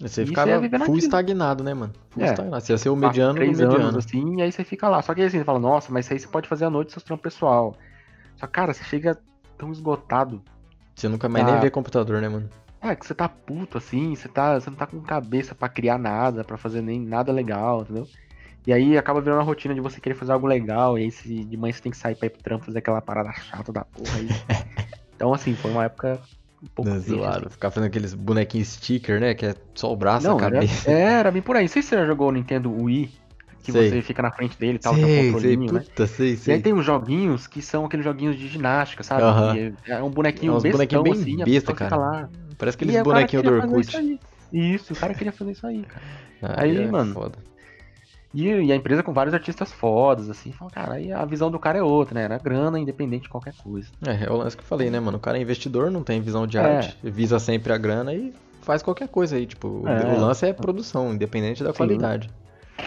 Você 0.00 0.26
ficava 0.26 0.50
é 0.50 0.78
full 0.80 0.98
estagnado, 0.98 1.62
né, 1.62 1.72
mano? 1.72 1.92
Full 2.10 2.22
É. 2.22 2.26
estagnado. 2.26 2.60
Você 2.64 2.72
ia 2.72 2.78
ser 2.78 2.88
o 2.88 2.94
Passa 2.94 3.06
mediano 3.06 3.32
do 3.32 3.36
três 3.36 3.58
mediano. 3.58 3.84
anos, 3.84 4.04
assim, 4.06 4.38
e 4.38 4.42
aí 4.42 4.50
você 4.50 4.64
fica 4.64 4.88
lá. 4.88 5.00
Só 5.02 5.14
que 5.14 5.20
aí 5.20 5.26
assim, 5.28 5.38
você 5.38 5.44
fala, 5.44 5.58
nossa, 5.58 5.92
mas 5.92 6.06
isso 6.06 6.12
aí 6.14 6.18
você 6.20 6.28
pode 6.28 6.48
fazer 6.48 6.64
à 6.64 6.70
noite 6.70 6.92
seus 6.92 7.02
trampos 7.04 7.22
pessoal. 7.22 7.76
Só 8.36 8.46
que, 8.46 8.52
cara, 8.52 8.72
você 8.72 8.82
chega 8.84 9.16
tão 9.56 9.70
esgotado. 9.70 10.42
Você 10.94 11.08
nunca 11.08 11.28
mais 11.28 11.46
Ah. 11.46 11.52
nem 11.52 11.60
vê 11.60 11.70
computador, 11.70 12.20
né, 12.20 12.28
mano? 12.28 12.48
É, 12.80 12.94
que 12.94 13.06
você 13.06 13.14
tá 13.14 13.28
puto, 13.28 13.78
assim, 13.78 14.14
você, 14.14 14.28
tá, 14.28 14.60
você 14.60 14.68
não 14.68 14.76
tá 14.76 14.86
com 14.86 15.00
cabeça 15.00 15.54
pra 15.54 15.68
criar 15.68 15.96
nada, 15.96 16.44
pra 16.44 16.58
fazer 16.58 16.82
nem 16.82 17.00
nada 17.00 17.32
legal, 17.32 17.80
entendeu? 17.82 18.06
E 18.66 18.72
aí 18.72 18.98
acaba 18.98 19.20
virando 19.20 19.38
uma 19.38 19.44
rotina 19.44 19.74
de 19.74 19.80
você 19.80 20.00
querer 20.00 20.14
fazer 20.14 20.32
algo 20.32 20.46
legal, 20.46 20.98
e 20.98 21.02
aí 21.04 21.10
se, 21.10 21.44
de 21.44 21.56
manhã 21.56 21.72
você 21.72 21.80
tem 21.82 21.92
que 21.92 21.96
sair 21.98 22.14
pra 22.14 22.26
ir 22.26 22.30
pro 22.30 22.42
trampo, 22.42 22.64
fazer 22.66 22.78
aquela 22.80 23.00
parada 23.00 23.32
chata 23.32 23.72
da 23.72 23.84
porra 23.84 24.16
aí. 24.16 24.28
então, 25.16 25.32
assim, 25.32 25.54
foi 25.54 25.70
uma 25.70 25.84
época 25.84 26.20
um 26.64 26.68
pouco 26.74 26.90
Não, 26.90 27.00
triste, 27.00 27.18
zoado. 27.18 27.38
assim. 27.40 27.50
Ficar 27.50 27.70
fazendo 27.70 27.88
aqueles 27.88 28.14
bonequinhos 28.14 28.68
sticker, 28.68 29.20
né? 29.20 29.34
Que 29.34 29.46
é 29.46 29.54
só 29.74 29.92
o 29.92 29.96
braço, 29.96 30.26
Não, 30.26 30.38
a 30.38 30.42
era, 30.42 30.50
cabeça. 30.52 30.90
é, 30.90 31.02
era 31.02 31.30
bem 31.30 31.42
por 31.42 31.56
aí. 31.56 31.62
Não 31.64 31.68
sei 31.68 31.82
se 31.82 31.88
você 31.88 31.96
já 31.96 32.06
jogou 32.06 32.28
o 32.28 32.32
Nintendo 32.32 32.72
Wii, 32.72 33.10
que 33.62 33.72
Sei. 33.72 33.90
você 33.90 34.02
fica 34.02 34.22
na 34.22 34.30
frente 34.30 34.58
dele 34.58 34.76
e 34.76 34.78
tal, 34.78 34.94
tem 34.94 35.04
um 35.04 35.06
sei, 35.08 35.16
sei, 35.16 35.32
controlinho, 35.32 35.72
né? 35.72 35.80
puta, 35.80 36.06
sei, 36.06 36.28
E 36.28 36.30
aí 36.32 36.36
sei. 36.36 36.60
tem 36.60 36.72
uns 36.72 36.84
joguinhos 36.84 37.46
que 37.46 37.62
são 37.62 37.84
aqueles 37.84 38.04
joguinhos 38.04 38.36
de 38.36 38.48
ginástica, 38.48 39.02
sabe? 39.02 39.74
É, 39.86 39.92
é 39.92 40.02
um 40.02 40.10
bonequinho 40.10 40.52
É 40.52 40.56
uns 40.56 40.62
bestão, 40.62 41.02
bonequinhos 41.02 41.24
bem 41.24 41.42
assim, 41.42 41.52
besta, 41.52 41.72
cara. 41.74 42.30
Parece 42.58 42.76
aqueles 42.76 43.02
bonequinhos 43.02 43.44
do 43.44 43.52
Orkut. 43.54 43.88
Isso. 43.88 44.18
Isso, 44.52 44.92
o 44.92 44.96
cara 44.96 45.14
queria 45.14 45.32
fazer 45.32 45.52
isso 45.52 45.66
aí, 45.66 45.82
cara. 45.88 46.04
Ah, 46.42 46.62
Aí, 46.62 46.76
é 46.76 46.86
mano, 46.86 47.12
foda. 47.14 47.38
E, 48.34 48.48
e 48.48 48.72
a 48.72 48.76
empresa 48.76 49.02
com 49.02 49.12
vários 49.12 49.32
artistas 49.32 49.72
fodas, 49.72 50.28
assim, 50.28 50.50
fala, 50.50 50.70
cara, 50.70 50.94
aí 50.94 51.12
a 51.12 51.24
visão 51.24 51.50
do 51.52 51.58
cara 51.58 51.78
é 51.78 51.82
outra, 51.82 52.14
né? 52.14 52.24
Era 52.24 52.36
grana, 52.38 52.78
independente 52.80 53.22
de 53.22 53.28
qualquer 53.28 53.54
coisa. 53.62 53.88
É, 54.04 54.24
é 54.24 54.30
o 54.30 54.36
lance 54.36 54.56
que 54.56 54.62
eu 54.62 54.66
falei, 54.66 54.90
né, 54.90 54.98
mano? 54.98 55.18
O 55.18 55.20
cara 55.20 55.38
é 55.38 55.40
investidor, 55.40 55.88
não 55.90 56.02
tem 56.02 56.20
visão 56.20 56.44
de 56.46 56.58
É. 56.58 56.60
arte, 56.60 56.98
visa 57.02 57.38
sempre 57.38 57.72
a 57.72 57.78
grana 57.78 58.12
e 58.12 58.34
faz 58.62 58.82
qualquer 58.82 59.06
coisa 59.08 59.36
aí. 59.36 59.46
Tipo, 59.46 59.68
o- 59.68 59.88
É. 59.88 60.04
o 60.16 60.18
lance 60.18 60.44
é 60.44 60.52
produção, 60.52 61.14
independente 61.14 61.62
da 61.62 61.70
Sim. 61.70 61.76
qualidade. 61.76 62.28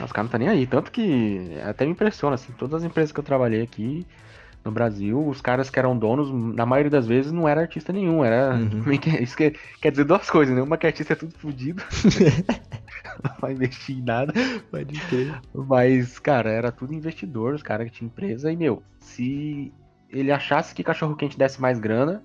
Os 0.04 0.12
caras 0.12 0.26
não 0.26 0.32
tá 0.32 0.38
nem 0.38 0.50
aí. 0.50 0.68
Tanto 0.68 0.92
que 0.92 1.58
até 1.66 1.86
me 1.86 1.92
impressiona, 1.94 2.36
assim, 2.36 2.52
todas 2.58 2.76
as 2.76 2.84
empresas 2.84 3.12
que 3.14 3.20
eu 3.20 3.24
trabalhei 3.24 3.62
aqui 3.62 4.06
no 4.68 4.72
Brasil, 4.72 5.26
os 5.28 5.42
caras 5.42 5.70
que 5.70 5.80
eram 5.80 5.98
donos, 5.98 6.30
na 6.56 6.66
maioria 6.66 6.92
das 6.92 7.08
vezes, 7.08 7.32
não 7.32 7.48
era 7.48 7.62
artista 7.62 7.92
nenhum. 7.92 8.24
Era. 8.24 8.54
Uhum. 8.56 8.84
Isso 9.22 9.36
que- 9.36 9.56
quer 9.82 9.90
dizer 9.92 10.04
duas 10.04 10.30
coisas, 10.30 10.56
né? 10.56 10.62
Uma 10.62 10.78
que 10.78 10.86
artista 10.86 11.14
é 11.14 11.16
tudo 11.16 11.34
fudido. 11.38 11.82
não 13.24 13.32
vai 13.40 13.54
investir 13.54 13.98
em 13.98 14.02
nada. 14.04 14.34
Pode 14.70 15.00
crer. 15.02 15.34
Mas, 15.54 16.20
cara, 16.20 16.50
era 16.52 16.72
tudo 16.72 16.94
investidor, 16.94 17.54
os 17.54 17.64
caras 17.64 17.88
que 17.90 17.94
tinham 17.98 18.08
empresa. 18.08 18.52
E, 18.52 18.58
meu, 18.58 18.84
se 19.00 19.74
ele 20.10 20.32
achasse 20.32 20.76
que 20.76 20.84
cachorro 20.84 21.16
quente 21.16 21.38
desse 21.38 21.60
mais 21.62 21.80
grana, 21.80 22.22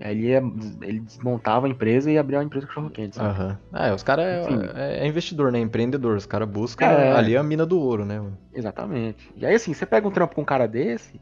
ele, 0.00 0.28
ia- 0.28 0.42
ele 0.82 1.00
desmontava 1.00 1.66
a 1.66 1.70
empresa 1.70 2.10
e 2.10 2.16
abria 2.18 2.38
uma 2.38 2.44
empresa 2.44 2.66
de 2.66 2.68
cachorro 2.72 2.90
quente, 2.90 3.16
sabe? 3.16 3.28
Aham. 3.30 3.58
Ah, 3.72 3.86
é, 3.88 3.94
os 3.94 4.02
caras 4.02 4.24
é, 4.24 4.44
é- 4.74 5.04
é 5.04 5.06
investidor, 5.06 5.50
né? 5.50 5.58
Empreendedor. 5.58 6.16
Os 6.16 6.26
caras 6.26 6.48
buscam 6.48 6.86
É. 6.86 7.12
ali 7.16 7.36
a 7.36 7.42
mina 7.42 7.64
do 7.66 7.78
ouro, 7.80 8.04
né, 8.04 8.18
mano? 8.20 8.38
Exatamente. 8.54 9.28
E 9.36 9.44
aí, 9.46 9.54
assim, 9.54 9.72
você 9.74 9.84
pega 9.86 10.06
um 10.06 10.10
trampo 10.12 10.34
com 10.34 10.42
um 10.42 10.44
cara 10.44 10.66
desse, 10.68 11.20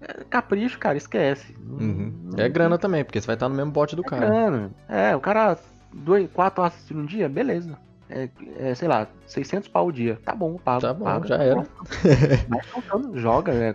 é 0.00 0.24
capricho, 0.24 0.78
cara, 0.78 0.96
esquece. 0.96 1.54
Uhum. 1.58 2.30
É 2.36 2.48
grana 2.48 2.78
também, 2.78 3.04
porque 3.04 3.20
você 3.20 3.26
vai 3.26 3.36
estar 3.36 3.48
no 3.48 3.54
mesmo 3.54 3.70
bote 3.72 3.96
do 3.96 4.02
É 4.02 4.08
cara. 4.08 4.26
grana. 4.26 4.70
É, 4.88 5.14
o 5.16 5.20
cara, 5.20 5.58
dois, 5.92 6.30
quatro 6.32 6.62
horas 6.62 6.74
assistindo 6.74 7.00
um 7.00 7.06
dia, 7.06 7.28
beleza. 7.28 7.78
É, 8.10 8.28
é, 8.58 8.74
sei 8.74 8.88
lá, 8.88 9.06
600 9.26 9.68
pau 9.68 9.88
o 9.88 9.92
dia. 9.92 10.18
Tá 10.24 10.34
bom, 10.34 10.56
pago. 10.56 10.80
Tá 10.80 10.94
bom, 10.94 11.04
paga, 11.04 11.26
já 11.26 11.36
tá 11.38 11.44
era. 11.44 11.66
Vai 12.48 12.60
contando, 12.72 13.18
joga. 13.18 13.52
É, 13.52 13.74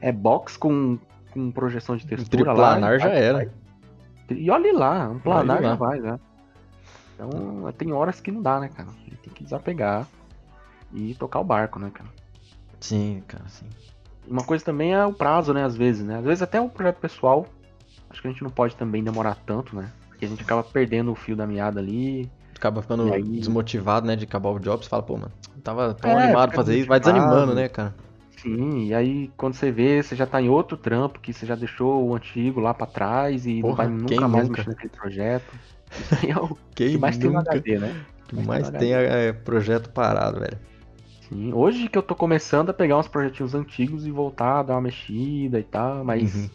é 0.00 0.12
box 0.12 0.56
com, 0.56 0.98
com 1.32 1.50
projeção 1.50 1.96
de 1.96 2.06
textura 2.06 2.52
lá. 2.52 2.78
já 2.98 3.08
vai- 3.08 3.22
era. 3.22 3.38
vai. 3.38 3.50
E 4.30 4.50
olhe 4.50 4.72
lá, 4.72 5.08
um 5.08 5.18
planar 5.18 5.62
já 5.62 5.74
vai, 5.74 6.00
já. 6.00 6.18
Então, 7.14 7.72
tem 7.78 7.92
horas 7.92 8.20
que 8.20 8.30
não 8.30 8.42
dá, 8.42 8.60
né, 8.60 8.68
cara? 8.68 8.88
Tem 9.22 9.32
que 9.32 9.42
desapegar 9.42 10.06
e 10.92 11.14
tocar 11.14 11.40
o 11.40 11.44
barco, 11.44 11.78
né, 11.78 11.90
cara? 11.92 12.10
Sim, 12.80 13.22
cara, 13.26 13.48
sim. 13.48 13.66
Uma 14.26 14.44
coisa 14.44 14.64
também 14.64 14.92
é 14.92 15.04
o 15.06 15.12
prazo, 15.12 15.52
né? 15.54 15.64
Às 15.64 15.76
vezes, 15.76 16.04
né? 16.04 16.18
Às 16.18 16.24
vezes 16.24 16.42
até 16.42 16.60
um 16.60 16.68
projeto 16.68 16.98
pessoal, 16.98 17.46
acho 18.10 18.20
que 18.20 18.28
a 18.28 18.30
gente 18.30 18.42
não 18.42 18.50
pode 18.50 18.76
também 18.76 19.02
demorar 19.02 19.36
tanto, 19.46 19.74
né? 19.76 19.92
Porque 20.08 20.24
a 20.24 20.28
gente 20.28 20.42
acaba 20.42 20.62
perdendo 20.64 21.12
o 21.12 21.14
fio 21.14 21.36
da 21.36 21.46
meada 21.46 21.80
ali. 21.80 22.30
Acaba 22.54 22.80
ficando 22.82 23.12
aí? 23.12 23.22
desmotivado, 23.38 24.06
né, 24.06 24.16
de 24.16 24.24
acabar 24.24 24.50
o 24.50 24.58
job. 24.58 24.82
Você 24.82 24.88
fala, 24.88 25.02
pô, 25.02 25.16
mano, 25.16 25.32
tava 25.62 25.92
tão 25.94 26.10
É, 26.10 26.16
animado 26.16 26.54
fazer 26.54 26.76
isso. 26.78 26.88
Vai 26.88 26.98
desanimando, 26.98 27.54
né, 27.54 27.68
cara? 27.68 27.94
Sim, 28.36 28.86
e 28.86 28.94
aí 28.94 29.28
quando 29.36 29.54
você 29.54 29.70
vê, 29.72 30.02
você 30.02 30.14
já 30.14 30.26
tá 30.26 30.40
em 30.40 30.48
outro 30.48 30.76
trampo, 30.76 31.20
que 31.20 31.32
você 31.32 31.46
já 31.46 31.54
deixou 31.56 32.06
o 32.06 32.14
antigo 32.14 32.60
lá 32.60 32.74
pra 32.74 32.86
trás 32.86 33.46
e 33.46 33.62
não 33.62 33.70
Porra, 33.70 33.76
vai 33.76 33.88
quem 34.06 34.18
nunca 34.20 34.28
mais 34.28 34.48
nunca? 34.48 34.62
mexer 34.62 34.68
naquele 34.70 34.90
projeto. 34.92 35.58
Isso 35.98 36.14
aí 36.14 36.30
é 36.30 36.36
o 36.38 36.56
Quem 36.74 36.90
que 36.90 36.98
mais 36.98 37.16
tem 37.18 37.30
no 37.30 37.38
nunca? 37.38 37.50
HD, 37.50 37.78
né? 37.78 37.96
que 38.28 38.36
mais 38.36 38.60
mais 38.60 38.70
tem 38.70 38.78
tem 38.78 38.92
é, 38.92 39.32
projeto 39.32 39.90
parado, 39.90 40.40
velho. 40.40 40.58
Sim, 41.28 41.52
hoje 41.52 41.88
que 41.88 41.98
eu 41.98 42.02
tô 42.02 42.14
começando 42.14 42.70
a 42.70 42.74
pegar 42.74 42.98
uns 42.98 43.08
projetinhos 43.08 43.54
antigos 43.54 44.06
e 44.06 44.10
voltar 44.10 44.60
a 44.60 44.62
dar 44.62 44.74
uma 44.74 44.82
mexida 44.82 45.58
e 45.58 45.64
tal, 45.64 46.04
mas 46.04 46.34
Uhum. 46.34 46.50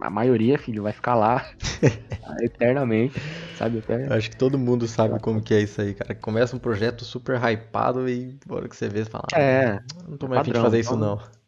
a 0.00 0.10
maioria, 0.10 0.58
filho, 0.58 0.82
vai 0.82 0.92
ficar 0.92 1.14
lá 1.14 1.44
eternamente, 2.40 3.18
sabe? 3.56 3.78
Até... 3.78 4.12
Acho 4.14 4.30
que 4.30 4.36
todo 4.36 4.58
mundo 4.58 4.86
sabe 4.86 5.18
como 5.20 5.42
que 5.42 5.54
é 5.54 5.60
isso 5.60 5.80
aí, 5.80 5.94
cara. 5.94 6.14
Começa 6.14 6.54
um 6.54 6.58
projeto 6.58 7.04
super 7.04 7.36
hypado 7.42 8.08
e 8.08 8.38
hora 8.48 8.68
que 8.68 8.76
você 8.76 8.88
vê, 8.88 9.04
você 9.04 9.10
fala, 9.10 9.24
ah, 9.32 9.40
É, 9.40 9.80
não 10.08 10.16
tô 10.16 10.28
mais 10.28 10.40
afim 10.42 10.52
de 10.52 10.60
fazer 10.60 10.78
isso 10.78 10.94
então- 10.94 11.00
não. 11.18 11.42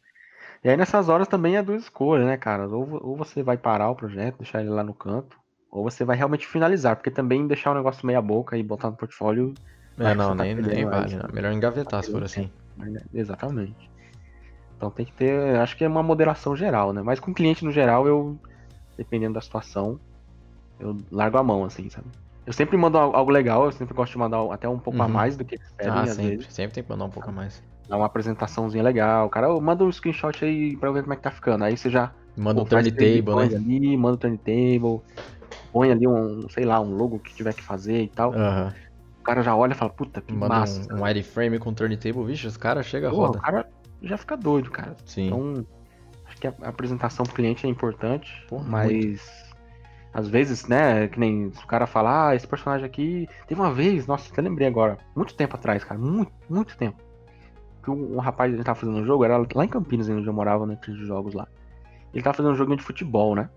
E 0.64 0.68
aí 0.70 0.76
nessas 0.76 1.08
horas 1.10 1.28
também 1.28 1.56
é 1.56 1.62
duas 1.62 1.82
escolhas, 1.82 2.26
né, 2.26 2.36
cara? 2.38 2.66
Ou, 2.66 2.98
ou 3.06 3.16
você 3.16 3.42
vai 3.42 3.56
parar 3.56 3.90
o 3.90 3.94
projeto, 3.94 4.38
deixar 4.38 4.62
ele 4.62 4.70
lá 4.70 4.82
no 4.82 4.94
canto, 4.94 5.36
ou 5.70 5.82
você 5.82 6.04
vai 6.04 6.16
realmente 6.16 6.46
finalizar, 6.46 6.96
porque 6.96 7.10
também 7.10 7.46
deixar 7.46 7.72
o 7.72 7.74
negócio 7.74 8.06
meia 8.06 8.22
boca 8.22 8.56
e 8.56 8.62
botar 8.62 8.90
no 8.90 8.96
portfólio. 8.96 9.52
É, 9.98 10.14
não, 10.14 10.30
você 10.30 10.36
tá 10.36 10.42
nem, 10.42 10.54
nem 10.56 10.86
vale. 10.86 11.20
Melhor 11.32 11.52
engavetar 11.52 12.02
se 12.02 12.10
for 12.10 12.24
assim. 12.24 12.50
Né? 12.76 13.00
Exatamente. 13.12 13.90
Então 14.76 14.90
tem 14.90 15.06
que 15.06 15.14
ter, 15.14 15.56
acho 15.60 15.76
que 15.76 15.84
é 15.84 15.88
uma 15.88 16.02
moderação 16.02 16.56
geral, 16.56 16.92
né? 16.92 17.02
Mas 17.02 17.20
com 17.20 17.34
cliente 17.34 17.64
no 17.64 17.70
geral, 17.72 18.06
eu, 18.06 18.40
dependendo 18.98 19.34
da 19.34 19.40
situação, 19.40 20.00
eu 20.78 20.96
largo 21.10 21.38
a 21.38 21.44
mão, 21.44 21.64
assim, 21.64 21.90
sabe? 21.90 22.10
Eu 22.46 22.52
sempre 22.52 22.76
mando 22.76 22.98
al- 22.98 23.16
algo 23.16 23.30
legal, 23.32 23.66
eu 23.66 23.72
sempre 23.72 23.94
gosto 23.94 24.12
de 24.12 24.18
mandar 24.18 24.40
até 24.52 24.68
um 24.68 24.80
pouco 24.80 25.02
a 25.02 25.06
Uhum. 25.06 25.12
mais 25.12 25.36
do 25.36 25.44
que 25.44 25.56
eles 25.56 25.72
pedem, 25.76 26.00
Ah, 26.00 26.04
às 26.08 26.16
sempre. 26.16 26.20
vezes. 26.20 26.48
Sempre 26.52 26.74
tem 26.74 26.84
que 26.84 26.90
mandar 26.90 27.04
um 27.06 27.10
pouco 27.10 27.28
a 27.30 27.32
mais. 27.32 27.62
Dar 27.86 27.96
uma 27.98 28.06
apresentaçãozinha 28.06 28.82
legal. 28.82 29.28
Cara, 29.30 29.52
ô, 29.52 29.60
manda 29.60 29.84
um 29.84 29.92
screenshot 29.92 30.44
aí 30.44 30.76
pra 30.78 30.88
eu 30.88 30.92
ver 30.94 31.02
como 31.02 31.12
é 31.12 31.16
que 31.16 31.22
tá 31.22 31.30
ficando. 31.30 31.64
Aí 31.64 31.76
você 31.76 31.90
já 31.90 32.14
Manda 32.36 32.60
um 32.62 32.64
Pô, 32.68 32.76
turntable, 32.76 33.34
né? 33.36 33.44
Ali, 33.44 33.96
manda 33.96 34.16
o 34.16 34.18
turntable, 34.18 35.02
põe 35.72 35.92
ali 35.92 36.06
um, 36.08 36.48
sei 36.50 36.64
lá, 36.64 36.80
um 36.80 36.90
logo 36.96 37.20
que 37.20 37.34
tiver 37.34 37.54
que 37.54 37.64
fazer 37.64 38.02
e 38.02 38.10
tal. 38.10 38.34
Aham. 38.34 38.74
O 39.24 39.26
cara 39.26 39.42
já 39.42 39.56
olha 39.56 39.72
e 39.72 39.74
fala, 39.74 39.90
puta, 39.90 40.20
que 40.20 40.34
Manda 40.34 40.54
massa. 40.54 40.92
um, 40.92 40.98
um 40.98 41.02
wireframe 41.02 41.58
com 41.58 41.72
turntable, 41.72 42.26
vixe, 42.26 42.46
os 42.46 42.58
caras 42.58 42.84
chegam 42.84 43.08
a 43.08 43.12
roda. 43.14 43.38
o 43.38 43.40
cara 43.40 43.66
já 44.02 44.18
fica 44.18 44.36
doido, 44.36 44.70
cara. 44.70 44.94
Sim. 45.06 45.28
Então, 45.28 45.66
acho 46.26 46.36
que 46.36 46.46
a 46.46 46.52
apresentação 46.62 47.24
pro 47.24 47.34
cliente 47.34 47.66
é 47.66 47.70
importante, 47.70 48.30
Porra, 48.46 48.64
mas 48.68 48.92
muito. 48.92 49.22
às 50.12 50.28
vezes, 50.28 50.66
né, 50.68 51.08
que 51.08 51.18
nem 51.18 51.46
o 51.46 51.66
cara 51.66 51.86
fala, 51.86 52.28
ah, 52.28 52.34
esse 52.34 52.46
personagem 52.46 52.84
aqui. 52.84 53.26
Teve 53.46 53.58
uma 53.58 53.72
vez, 53.72 54.06
nossa, 54.06 54.30
até 54.30 54.42
lembrei 54.42 54.68
agora, 54.68 54.98
muito 55.16 55.34
tempo 55.34 55.56
atrás, 55.56 55.82
cara, 55.82 55.98
muito, 55.98 56.30
muito 56.46 56.76
tempo. 56.76 57.02
Que 57.82 57.90
um, 57.90 58.16
um 58.16 58.18
rapaz, 58.18 58.52
ele 58.52 58.62
tava 58.62 58.78
fazendo 58.78 58.98
um 58.98 59.06
jogo, 59.06 59.24
era 59.24 59.38
lá 59.38 59.64
em 59.64 59.68
Campinas, 59.68 60.06
onde 60.10 60.26
eu 60.26 60.34
morava, 60.34 60.66
na 60.66 60.74
de 60.74 61.06
jogos 61.06 61.32
lá. 61.32 61.48
Ele 62.12 62.22
tava 62.22 62.36
fazendo 62.36 62.52
um 62.52 62.56
jogo 62.56 62.76
de 62.76 62.82
futebol, 62.82 63.34
né? 63.34 63.48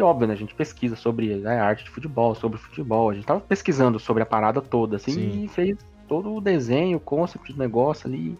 E 0.00 0.02
óbvio, 0.02 0.26
né, 0.26 0.32
a 0.32 0.36
gente 0.36 0.54
pesquisa 0.54 0.96
sobre 0.96 1.36
né, 1.36 1.60
arte 1.60 1.84
de 1.84 1.90
futebol, 1.90 2.34
sobre 2.34 2.56
futebol. 2.56 3.10
A 3.10 3.14
gente 3.14 3.26
tava 3.26 3.38
pesquisando 3.38 3.98
sobre 3.98 4.22
a 4.22 4.26
parada 4.26 4.62
toda, 4.62 4.96
assim, 4.96 5.12
Sim. 5.12 5.44
e 5.44 5.48
fez 5.48 5.76
todo 6.08 6.34
o 6.34 6.40
desenho, 6.40 6.96
o 6.96 7.00
concept 7.00 7.52
do 7.52 7.58
negócio 7.58 8.08
ali. 8.08 8.34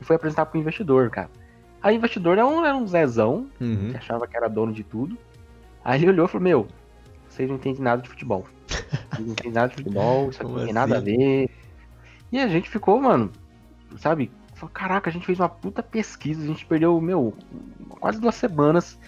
E 0.00 0.04
foi 0.04 0.16
apresentar 0.16 0.46
pro 0.46 0.58
investidor, 0.58 1.08
cara. 1.08 1.30
Aí 1.80 1.94
o 1.94 1.98
investidor 1.98 2.32
era 2.32 2.44
um, 2.44 2.64
era 2.64 2.76
um 2.76 2.84
Zezão, 2.84 3.46
uhum. 3.60 3.90
que 3.92 3.96
achava 3.96 4.26
que 4.26 4.36
era 4.36 4.48
dono 4.48 4.72
de 4.72 4.82
tudo. 4.82 5.16
Aí 5.84 6.00
ele 6.00 6.10
olhou 6.10 6.26
e 6.26 6.28
falou, 6.28 6.42
meu, 6.42 6.66
vocês 7.28 7.48
não 7.48 7.54
entendem 7.54 7.80
nada 7.80 8.02
de 8.02 8.08
futebol. 8.08 8.44
Vocês 9.12 9.24
não 9.24 9.32
entendem 9.32 9.52
nada 9.52 9.68
de 9.68 9.76
futebol, 9.76 10.30
isso 10.30 10.42
aqui 10.42 10.50
não 10.50 10.64
tem 10.64 10.74
nada 10.74 10.96
a 10.96 10.98
assim? 10.98 11.16
ver. 11.16 11.50
E 12.32 12.38
a 12.40 12.48
gente 12.48 12.68
ficou, 12.68 13.00
mano, 13.00 13.30
sabe? 13.98 14.32
Caraca, 14.74 15.08
a 15.08 15.12
gente 15.12 15.24
fez 15.24 15.38
uma 15.38 15.48
puta 15.48 15.80
pesquisa, 15.80 16.42
a 16.42 16.46
gente 16.46 16.66
perdeu, 16.66 17.00
meu, 17.00 17.32
quase 17.88 18.20
duas 18.20 18.34
semanas 18.34 18.98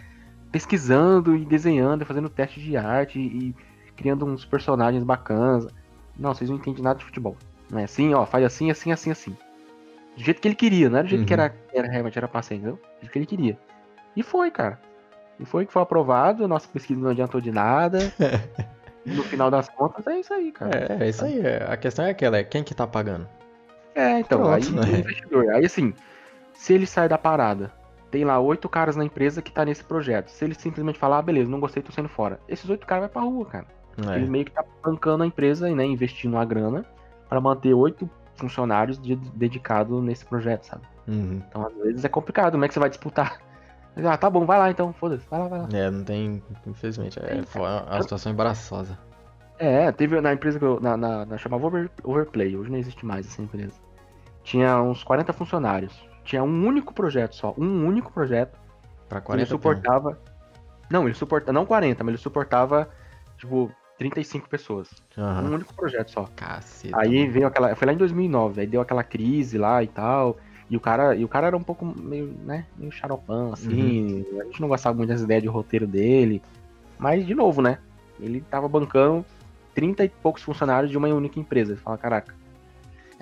pesquisando 0.50 1.37
e 1.37 1.45
desenhando, 1.45 2.04
fazendo 2.04 2.28
teste 2.28 2.61
de 2.61 2.76
arte 2.76 3.19
e 3.19 3.54
criando 3.97 4.25
uns 4.25 4.45
personagens 4.45 5.02
bacanas. 5.02 5.66
Não, 6.19 6.35
vocês 6.35 6.50
não 6.50 6.57
entendem 6.57 6.83
nada 6.83 6.99
de 6.99 7.04
futebol. 7.04 7.37
Não 7.71 7.78
é 7.78 7.85
assim, 7.85 8.12
ó, 8.14 8.26
faz 8.26 8.45
assim, 8.45 8.71
assim, 8.71 8.92
assim, 8.92 9.11
assim. 9.11 9.37
Do 10.16 10.23
jeito 10.23 10.40
que 10.40 10.49
ele 10.49 10.54
queria, 10.54 10.90
não 10.90 10.99
era 10.99 11.07
do 11.07 11.11
jeito 11.11 11.21
uhum. 11.21 11.26
que 11.26 11.33
era, 11.33 11.54
era 11.73 11.88
realmente 11.88 12.19
era 12.19 12.28
pra 12.28 12.42
ser, 12.42 12.57
entendeu? 12.57 12.75
Do 12.75 13.00
jeito 13.00 13.12
que 13.12 13.19
ele 13.19 13.26
queria. 13.26 13.59
E 14.16 14.23
foi, 14.23 14.50
cara. 14.50 14.80
E 15.38 15.45
foi 15.45 15.64
que 15.64 15.73
foi 15.73 15.80
aprovado, 15.80 16.47
nossa 16.49 16.69
pesquisa 16.69 17.00
não 17.00 17.11
adiantou 17.11 17.40
de 17.40 17.52
nada. 17.52 18.12
no 19.07 19.23
final 19.23 19.50
das 19.50 19.69
contas, 19.69 20.07
é 20.07 20.19
isso 20.19 20.35
aí, 20.35 20.52
cara. 20.52 20.97
É, 21.00 21.04
é 21.04 21.09
isso 21.09 21.25
aí. 21.25 21.40
A 21.69 21.76
questão 21.76 22.04
é 22.04 22.11
aquela, 22.11 22.38
é 22.38 22.45
quem 22.45 22.62
que 22.62 22.75
tá 22.75 22.87
pagando? 22.87 23.26
É, 23.95 24.21
então, 24.21 24.40
Pronto, 24.40 24.54
aí 24.54 24.71
né? 24.71 24.99
investidor. 25.00 25.49
Aí 25.50 25.64
assim, 25.64 25.95
se 26.52 26.75
ele 26.75 26.87
sai 26.87 27.09
da 27.09 27.16
parada, 27.16 27.73
tem 28.11 28.25
lá 28.25 28.38
oito 28.40 28.69
caras 28.69 28.97
na 28.97 29.05
empresa 29.05 29.40
que 29.40 29.52
tá 29.52 29.64
nesse 29.64 29.85
projeto. 29.85 30.29
Se 30.29 30.45
ele 30.45 30.55
simplesmente 30.55 30.99
falar, 30.99 31.19
ah, 31.19 31.23
beleza, 31.23 31.50
não 31.50 31.61
gostei, 31.61 31.83
tô 31.83 31.93
saindo 31.93 32.09
fora. 32.09 32.40
Esses 32.49 32.69
oito 32.69 32.87
caras 32.87 33.02
vai 33.02 33.11
pra 33.11 33.23
rua, 33.23 33.47
cara. 33.47 33.67
É. 34.09 34.17
Ele 34.17 34.26
meio 34.26 34.45
que 34.45 34.52
tá 34.52 34.64
bancando 34.83 35.23
a 35.23 35.26
empresa 35.26 35.69
e 35.69 35.75
né, 35.75 35.85
investindo 35.85 36.37
a 36.37 36.45
grana 36.45 36.85
para 37.29 37.40
manter 37.40 37.75
oito 37.75 38.09
funcionários 38.35 39.00
de, 39.00 39.14
dedicados 39.14 40.02
nesse 40.02 40.25
projeto, 40.25 40.64
sabe? 40.64 40.83
Uhum. 41.07 41.43
Então, 41.49 41.67
às 41.67 41.75
vezes 41.76 42.05
é 42.05 42.09
complicado. 42.09 42.52
Como 42.52 42.64
é 42.64 42.69
que 42.69 42.75
você 42.75 42.81
vai 42.81 42.88
disputar? 42.88 43.38
Ah, 43.97 44.17
tá 44.17 44.31
bom, 44.31 44.47
vai 44.47 44.59
lá 44.59 44.71
então, 44.71 44.93
foda-se, 44.93 45.29
vai 45.29 45.40
lá, 45.40 45.49
vai 45.49 45.59
lá. 45.61 45.69
É, 45.73 45.90
não 45.90 46.05
tem, 46.05 46.43
infelizmente, 46.67 47.19
é, 47.19 47.43
foi 47.43 47.61
uma 47.61 48.02
situação 48.02 48.33
embaraçosa. 48.33 48.97
É, 49.59 49.90
teve 49.93 50.21
na 50.21 50.33
empresa 50.33 50.59
que 50.59 50.64
eu, 50.64 50.81
na, 50.81 50.97
na, 50.97 51.26
na 51.26 51.37
chamava 51.37 51.67
Over, 51.67 51.90
Overplay, 52.02 52.57
hoje 52.57 52.71
não 52.71 52.79
existe 52.79 53.05
mais 53.05 53.26
essa 53.26 53.43
empresa. 53.43 53.75
Tinha 54.43 54.81
uns 54.81 55.05
40 55.05 55.33
funcionários. 55.33 56.10
Tinha 56.30 56.44
um 56.44 56.64
único 56.64 56.94
projeto 56.94 57.34
só, 57.34 57.52
um 57.58 57.84
único 57.84 58.12
projeto. 58.12 58.56
Pra 59.08 59.20
40 59.20 59.42
Ele 59.42 59.50
suportava. 59.50 60.16
Não, 60.88 61.06
ele 61.06 61.14
suportava. 61.14 61.52
Não 61.52 61.66
40, 61.66 62.04
mas 62.04 62.12
ele 62.12 62.22
suportava, 62.22 62.88
tipo, 63.37 63.68
35 63.99 64.49
pessoas. 64.49 64.88
Uhum. 65.16 65.25
Um 65.25 65.54
único 65.54 65.75
projeto 65.75 66.12
só. 66.12 66.28
Caceta. 66.37 66.96
Aí 67.00 67.26
veio 67.26 67.49
aquela. 67.49 67.75
Foi 67.75 67.84
lá 67.84 67.92
em 67.92 67.96
2009, 67.96 68.60
aí 68.60 68.66
deu 68.68 68.80
aquela 68.80 69.02
crise 69.02 69.58
lá 69.58 69.82
e 69.82 69.88
tal. 69.88 70.37
E 70.70 70.76
o 70.76 70.80
cara, 70.80 71.16
e 71.16 71.25
o 71.25 71.28
cara 71.28 71.49
era 71.49 71.56
um 71.56 71.64
pouco 71.64 71.84
meio, 71.84 72.32
né, 72.44 72.64
meio 72.78 72.92
xaropão, 72.92 73.52
assim. 73.52 74.25
Uhum. 74.30 74.40
A 74.40 74.44
gente 74.44 74.60
não 74.60 74.68
gostava 74.68 74.96
muito 74.96 75.08
das 75.08 75.22
ideias 75.22 75.42
de 75.42 75.49
roteiro 75.49 75.84
dele. 75.84 76.40
Mas, 76.96 77.26
de 77.26 77.34
novo, 77.34 77.60
né? 77.60 77.78
Ele 78.20 78.40
tava 78.40 78.68
bancando 78.68 79.26
30 79.75 80.04
e 80.04 80.08
poucos 80.08 80.44
funcionários 80.44 80.92
de 80.92 80.96
uma 80.96 81.08
única 81.08 81.40
empresa. 81.40 81.75
Você 81.75 81.82
fala, 81.82 81.99
caraca. 81.99 82.32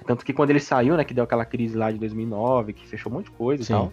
Tanto 0.06 0.24
que 0.24 0.32
quando 0.32 0.50
ele 0.50 0.60
saiu, 0.60 0.96
né, 0.96 1.04
que 1.04 1.14
deu 1.14 1.24
aquela 1.24 1.44
crise 1.44 1.76
lá 1.76 1.90
de 1.90 1.98
2009, 1.98 2.72
que 2.72 2.86
fechou 2.86 3.10
um 3.10 3.16
monte 3.16 3.26
de 3.26 3.32
coisa 3.32 3.62
Sim. 3.62 3.72
e 3.72 3.76
tal. 3.76 3.92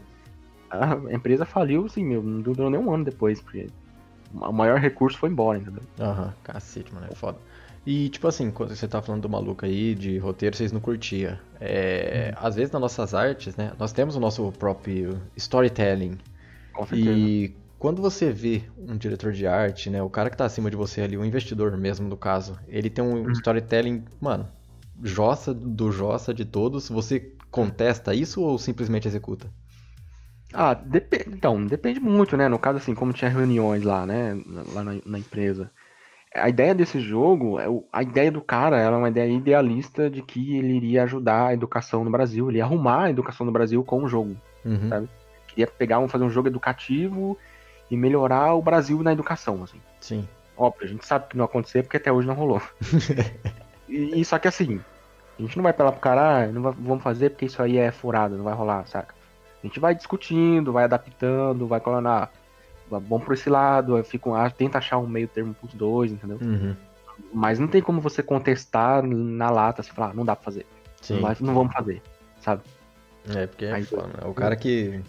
A 0.69 1.13
empresa 1.13 1.45
faliu, 1.45 1.85
assim, 1.85 2.03
meu, 2.03 2.21
não 2.21 2.41
durou 2.41 2.69
nem 2.69 2.79
um 2.79 2.93
ano 2.93 3.05
depois, 3.05 3.39
porque 3.41 3.67
o 4.33 4.51
maior 4.51 4.79
recurso 4.79 5.17
foi 5.17 5.29
embora, 5.29 5.59
entendeu? 5.59 5.83
Aham, 5.99 6.25
uhum, 6.25 6.33
cacete, 6.43 6.93
mano, 6.93 7.07
é 7.09 7.15
foda. 7.15 7.37
E, 7.85 8.09
tipo 8.09 8.27
assim, 8.27 8.49
quando 8.49 8.75
você 8.75 8.87
tá 8.87 9.01
falando 9.01 9.21
do 9.21 9.29
maluco 9.29 9.63
aí, 9.63 9.93
de 9.93 10.17
roteiro, 10.17 10.55
vocês 10.55 10.71
não 10.71 10.81
curtia. 10.81 11.39
É, 11.61 12.33
hum. 12.33 12.39
Às 12.41 12.55
vezes 12.55 12.71
nas 12.71 12.81
nossas 12.81 13.13
artes, 13.13 13.55
né, 13.55 13.73
nós 13.77 13.93
temos 13.93 14.15
o 14.15 14.19
nosso 14.19 14.51
próprio 14.53 15.21
storytelling. 15.37 16.17
Com 16.73 16.85
certeza. 16.85 17.11
E 17.11 17.55
quando 17.77 18.01
você 18.01 18.31
vê 18.31 18.63
um 18.77 18.97
diretor 18.97 19.31
de 19.31 19.45
arte, 19.45 19.89
né, 19.91 20.01
o 20.01 20.09
cara 20.09 20.31
que 20.31 20.37
tá 20.37 20.45
acima 20.45 20.71
de 20.71 20.75
você 20.75 21.01
ali, 21.01 21.15
o 21.15 21.23
investidor 21.23 21.77
mesmo, 21.77 22.09
no 22.09 22.17
caso, 22.17 22.59
ele 22.67 22.89
tem 22.89 23.03
um 23.03 23.27
hum. 23.27 23.31
storytelling, 23.31 24.03
mano, 24.19 24.47
jossa 25.03 25.53
do 25.53 25.91
jossa 25.91 26.33
de 26.33 26.45
todos, 26.45 26.89
você 26.89 27.33
contesta 27.51 28.13
isso 28.13 28.41
ou 28.41 28.57
simplesmente 28.57 29.07
executa? 29.07 29.49
Ah, 30.53 30.73
depende. 30.73 31.29
Então, 31.29 31.65
depende 31.65 31.99
muito, 31.99 32.37
né? 32.37 32.47
No 32.47 32.59
caso, 32.59 32.77
assim, 32.77 32.95
como 32.95 33.13
tinha 33.13 33.29
reuniões 33.29 33.83
lá, 33.83 34.05
né? 34.05 34.39
Lá 34.73 34.83
na, 34.83 34.95
na 35.05 35.19
empresa. 35.19 35.69
A 36.33 36.49
ideia 36.49 36.75
desse 36.75 36.99
jogo, 36.99 37.59
é 37.59 37.65
a 37.93 38.03
ideia 38.03 38.31
do 38.31 38.41
cara, 38.41 38.77
ela 38.77 38.95
é 38.95 38.99
uma 38.99 39.09
ideia 39.09 39.31
idealista 39.31 40.09
de 40.09 40.21
que 40.21 40.57
ele 40.57 40.75
iria 40.75 41.03
ajudar 41.03 41.47
a 41.47 41.53
educação 41.53 42.03
no 42.03 42.11
Brasil, 42.11 42.49
ele 42.49 42.57
ia 42.57 42.65
arrumar 42.65 43.05
a 43.05 43.09
educação 43.09 43.45
no 43.45 43.53
Brasil 43.53 43.81
com 43.85 44.03
o 44.03 44.07
jogo, 44.07 44.35
uhum. 44.65 44.89
sabe? 44.89 45.09
Queria 45.47 45.67
pegar 45.67 45.99
um, 45.99 46.09
fazer 46.09 46.25
um 46.25 46.29
jogo 46.29 46.49
educativo 46.49 47.37
e 47.89 47.95
melhorar 47.95 48.53
o 48.53 48.61
Brasil 48.61 49.01
na 49.01 49.13
educação, 49.13 49.63
assim. 49.63 49.79
Sim. 50.01 50.27
Óbvio, 50.57 50.85
a 50.85 50.89
gente 50.89 51.05
sabe 51.05 51.27
que 51.29 51.37
não 51.37 51.45
aconteceu 51.45 51.83
porque 51.83 51.97
até 51.97 52.11
hoje 52.11 52.27
não 52.27 52.35
rolou. 52.35 52.61
e, 53.87 54.19
e, 54.19 54.25
só 54.25 54.39
que 54.39 54.47
assim, 54.47 54.79
a 55.37 55.41
gente 55.41 55.57
não 55.57 55.63
vai 55.63 55.73
falar 55.73 55.91
pro 55.91 56.01
cara, 56.01 56.43
ah, 56.43 56.47
não 56.47 56.61
vai, 56.61 56.73
vamos 56.77 57.03
fazer 57.03 57.31
porque 57.31 57.45
isso 57.45 57.61
aí 57.61 57.77
é 57.77 57.91
furado, 57.91 58.37
não 58.37 58.43
vai 58.43 58.53
rolar, 58.53 58.85
saca? 58.87 59.13
A 59.63 59.67
gente 59.67 59.79
vai 59.79 59.95
discutindo, 59.95 60.71
vai 60.71 60.83
adaptando, 60.83 61.67
vai 61.67 61.79
colando, 61.79 62.07
ah, 62.07 62.29
vamos 62.89 63.23
por 63.23 63.33
esse 63.33 63.49
lado, 63.49 64.01
fica, 64.03 64.29
ah, 64.35 64.49
tenta 64.49 64.77
achar 64.77 64.97
um 64.97 65.07
meio 65.07 65.27
termo 65.27 65.53
pros 65.53 65.73
dois, 65.73 66.11
entendeu? 66.11 66.37
Uhum. 66.41 66.75
Mas 67.33 67.59
não 67.59 67.67
tem 67.67 67.81
como 67.81 68.01
você 68.01 68.21
contestar 68.21 69.01
na 69.03 69.49
lata, 69.49 69.81
você 69.81 69.91
falar, 69.91 70.11
ah, 70.11 70.13
não 70.13 70.25
dá 70.25 70.35
pra 70.35 70.45
fazer. 70.45 70.65
Sim. 71.01 71.15
Não, 71.15 71.21
vai, 71.21 71.37
não 71.39 71.53
vamos 71.53 71.73
fazer, 71.73 72.01
sabe? 72.41 72.61
É, 73.33 73.47
porque 73.47 73.65
é 73.65 73.73
Aí, 73.73 73.83
foda, 73.83 74.07
né? 74.07 74.13
o 74.25 74.33
cara 74.33 74.55
que. 74.55 75.01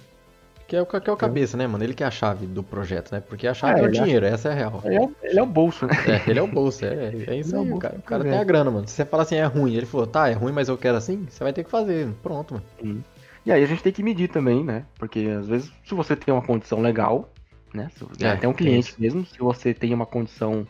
Que 0.66 0.74
é, 0.74 0.82
o, 0.82 0.86
que 0.86 0.96
é 0.96 1.12
o 1.12 1.16
cabeça, 1.16 1.56
né, 1.56 1.66
mano? 1.66 1.84
Ele 1.84 1.94
que 1.94 2.02
é 2.02 2.06
a 2.06 2.10
chave 2.10 2.44
do 2.44 2.62
projeto, 2.62 3.12
né? 3.12 3.20
Porque 3.20 3.46
a 3.46 3.54
chave 3.54 3.80
é, 3.80 3.84
é 3.84 3.86
o 3.86 3.90
dinheiro, 3.90 4.26
é... 4.26 4.30
essa 4.30 4.48
é 4.48 4.52
a 4.52 4.54
real. 4.54 4.82
Ele 4.84 4.96
é, 4.96 5.08
ele 5.22 5.38
é, 5.38 5.42
o 5.42 5.46
bolso, 5.46 5.86
né? 5.86 5.92
É, 6.08 6.30
ele 6.30 6.38
é 6.40 6.42
o 6.42 6.46
bolso, 6.48 6.84
é, 6.84 7.12
é 7.28 7.36
isso 7.36 7.56
aí. 7.56 7.68
É 7.68 7.74
o, 7.74 7.78
cara, 7.78 7.96
o 7.96 8.02
cara 8.02 8.24
tem 8.24 8.36
a 8.36 8.44
grana, 8.44 8.70
mano. 8.70 8.88
Se 8.88 8.94
você 8.94 9.04
fala 9.04 9.22
assim, 9.22 9.36
é 9.36 9.44
ruim, 9.44 9.74
ele 9.74 9.86
falou, 9.86 10.06
tá, 10.08 10.28
é 10.28 10.32
ruim, 10.32 10.52
mas 10.52 10.68
eu 10.68 10.76
quero 10.76 10.96
assim, 10.96 11.24
você 11.28 11.44
vai 11.44 11.52
ter 11.52 11.62
que 11.62 11.70
fazer. 11.70 12.08
Pronto, 12.22 12.54
mano. 12.82 13.04
E 13.44 13.52
aí 13.52 13.62
a 13.62 13.66
gente 13.66 13.80
tem 13.80 13.92
que 13.92 14.02
medir 14.02 14.28
também, 14.28 14.64
né? 14.64 14.84
Porque 14.98 15.20
às 15.38 15.46
vezes, 15.46 15.72
se 15.84 15.94
você 15.94 16.16
tem 16.16 16.34
uma 16.34 16.42
condição 16.42 16.80
legal, 16.80 17.30
né? 17.72 17.88
É, 18.20 18.30
até 18.30 18.48
um 18.48 18.52
cliente 18.52 18.94
mesmo, 18.98 19.24
se 19.24 19.38
você 19.38 19.72
tem 19.72 19.94
uma 19.94 20.06
condição 20.06 20.66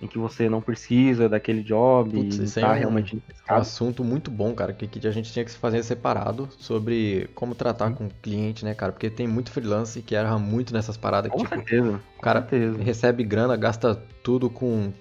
em 0.00 0.06
que 0.06 0.18
você 0.18 0.48
não 0.48 0.62
precisa 0.62 1.28
daquele 1.28 1.62
job 1.62 2.10
Putz, 2.10 2.56
e 2.56 2.60
tá 2.60 2.68
é 2.68 2.70
um, 2.70 2.78
realmente 2.78 3.16
um 3.16 3.54
assunto 3.54 4.02
muito 4.02 4.30
bom, 4.30 4.54
cara, 4.54 4.72
que, 4.72 4.86
que 4.86 5.06
a 5.06 5.10
gente 5.10 5.32
tinha 5.32 5.44
que 5.44 5.50
se 5.50 5.58
fazer 5.58 5.82
separado 5.82 6.48
sobre 6.58 7.28
como 7.34 7.54
tratar 7.54 7.92
com 7.92 8.06
o 8.06 8.10
cliente, 8.22 8.64
né, 8.64 8.74
cara? 8.74 8.92
Porque 8.92 9.10
tem 9.10 9.26
muito 9.26 9.50
freelance 9.50 10.00
que 10.00 10.14
erra 10.14 10.38
muito 10.38 10.72
nessas 10.72 10.96
paradas. 10.96 11.30
Com 11.30 11.38
tipo, 11.38 11.54
certeza. 11.54 12.00
O 12.18 12.20
cara 12.22 12.40
certeza. 12.40 12.82
recebe 12.82 13.24
grana, 13.24 13.56
gasta 13.56 13.94
tudo 14.22 14.48
com 14.48 14.92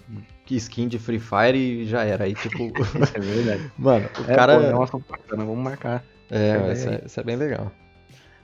skin 0.49 0.87
de 0.87 0.97
Free 0.97 1.19
Fire 1.19 1.57
e 1.57 1.85
já 1.85 2.03
era. 2.03 2.25
Aí, 2.25 2.33
tipo. 2.33 2.57
Isso 3.01 3.15
é 3.15 3.19
verdade. 3.19 3.71
Mano, 3.77 4.09
o 4.17 4.31
é, 4.31 4.35
cara. 4.35 4.59
Pô, 4.59 4.71
nossa, 4.71 4.97
bacana, 4.97 5.45
vamos 5.45 5.63
marcar. 5.63 6.03
É, 6.31 6.73
isso 6.73 6.89
é, 6.89 7.01
isso 7.05 7.19
é 7.19 7.23
bem 7.23 7.35
legal. 7.35 7.71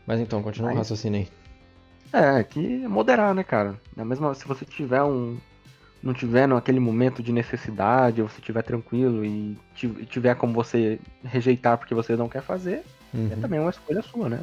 Mas 0.08 0.20
então, 0.20 0.42
continua 0.42 0.72
o 0.72 0.76
raciocínio 0.76 1.20
aí. 1.20 1.28
É, 2.12 2.44
que 2.44 2.84
é 2.84 2.88
moderar, 2.88 3.34
né, 3.36 3.44
cara? 3.44 3.80
É 3.98 4.04
mesmo 4.04 4.34
se 4.34 4.48
você 4.48 4.66
tiver 4.66 5.04
um. 5.04 5.38
Não 6.06 6.14
tiver 6.14 6.48
naquele 6.48 6.80
momento 6.80 7.24
de 7.24 7.34
necessidade, 7.34 8.22
ou 8.22 8.30
se 8.30 8.40
tiver 8.40 8.62
tranquilo 8.62 9.26
e 9.26 9.58
tiver 10.08 10.36
como 10.36 10.54
você 10.54 11.00
rejeitar 11.24 11.80
porque 11.80 11.96
você 11.96 12.16
não 12.16 12.30
quer 12.30 12.44
fazer, 12.44 12.84
é 13.12 13.18
uhum. 13.18 13.30
é 13.32 13.36
também 13.36 13.60
uma 13.60 13.72
escolha 13.72 14.04
sua, 14.04 14.30
né? 14.30 14.40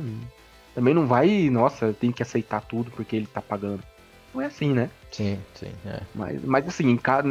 Também 0.75 0.93
não 0.93 1.07
vai, 1.07 1.49
nossa, 1.51 1.95
tenho 1.99 2.13
que 2.13 2.23
aceitar 2.23 2.63
tudo 2.63 2.91
porque 2.91 3.15
ele 3.15 3.27
tá 3.27 3.41
pagando. 3.41 3.81
Não 4.35 4.41
é 4.41 4.47
assim, 4.47 4.73
né? 4.73 4.91
Sim, 5.11 5.39
sim. 5.55 5.73
É. 5.87 6.01
Mas, 6.15 6.43
mas 6.43 6.67
assim, 6.67 6.89
em 6.89 6.97
cada, 6.97 7.29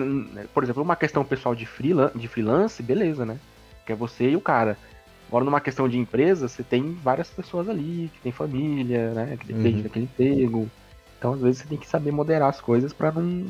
por 0.54 0.64
exemplo, 0.64 0.82
uma 0.82 0.96
questão 0.96 1.26
pessoal 1.26 1.54
de, 1.54 1.66
freelance, 1.66 2.18
de 2.18 2.28
freelance, 2.28 2.82
beleza, 2.82 3.26
né? 3.26 3.38
Que 3.86 3.92
é 3.92 3.96
você 3.96 4.30
e 4.30 4.36
o 4.36 4.42
cara. 4.42 4.78
Agora, 5.28 5.44
numa 5.44 5.60
questão 5.60 5.90
de 5.90 5.98
empresa, 5.98 6.48
você 6.48 6.62
tem 6.62 6.94
várias 6.94 7.30
pessoas 7.30 7.68
ali, 7.68 8.12
que 8.14 8.22
tem 8.22 8.32
família, 8.32 9.12
né? 9.12 9.38
Que 9.38 9.48
depende 9.48 9.78
uhum. 9.78 9.84
daquele 9.84 10.06
emprego. 10.06 10.70
Então, 11.18 11.34
às 11.34 11.42
vezes, 11.42 11.62
você 11.62 11.68
tem 11.68 11.78
que 11.78 11.88
saber 11.88 12.12
moderar 12.12 12.50
as 12.50 12.62
coisas 12.62 12.94
para 12.94 13.12
não, 13.12 13.46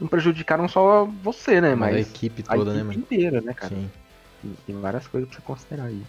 não 0.00 0.08
prejudicar 0.08 0.58
não 0.58 0.68
só 0.68 1.04
você, 1.04 1.60
né? 1.60 1.74
Mas, 1.74 1.96
a 1.96 2.00
equipe 2.00 2.42
toda, 2.42 2.70
a 2.70 2.74
né, 2.74 2.80
equipe 2.80 2.98
inteira, 2.98 3.40
né, 3.40 3.54
cara? 3.54 3.74
Sim. 3.74 3.90
Tem 4.66 4.78
várias 4.78 5.06
coisas 5.06 5.28
pra 5.28 5.38
você 5.38 5.42
considerar 5.42 5.84
aí. 5.84 6.02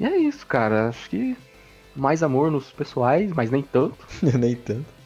E 0.00 0.06
é 0.06 0.16
isso, 0.16 0.46
cara. 0.46 0.88
Acho 0.88 1.10
que 1.10 1.36
mais 1.94 2.22
amor 2.22 2.50
nos 2.50 2.70
pessoais, 2.70 3.32
mas 3.32 3.50
nem 3.50 3.62
tanto. 3.62 4.06
Nem 4.38 4.54
tanto. 4.54 4.98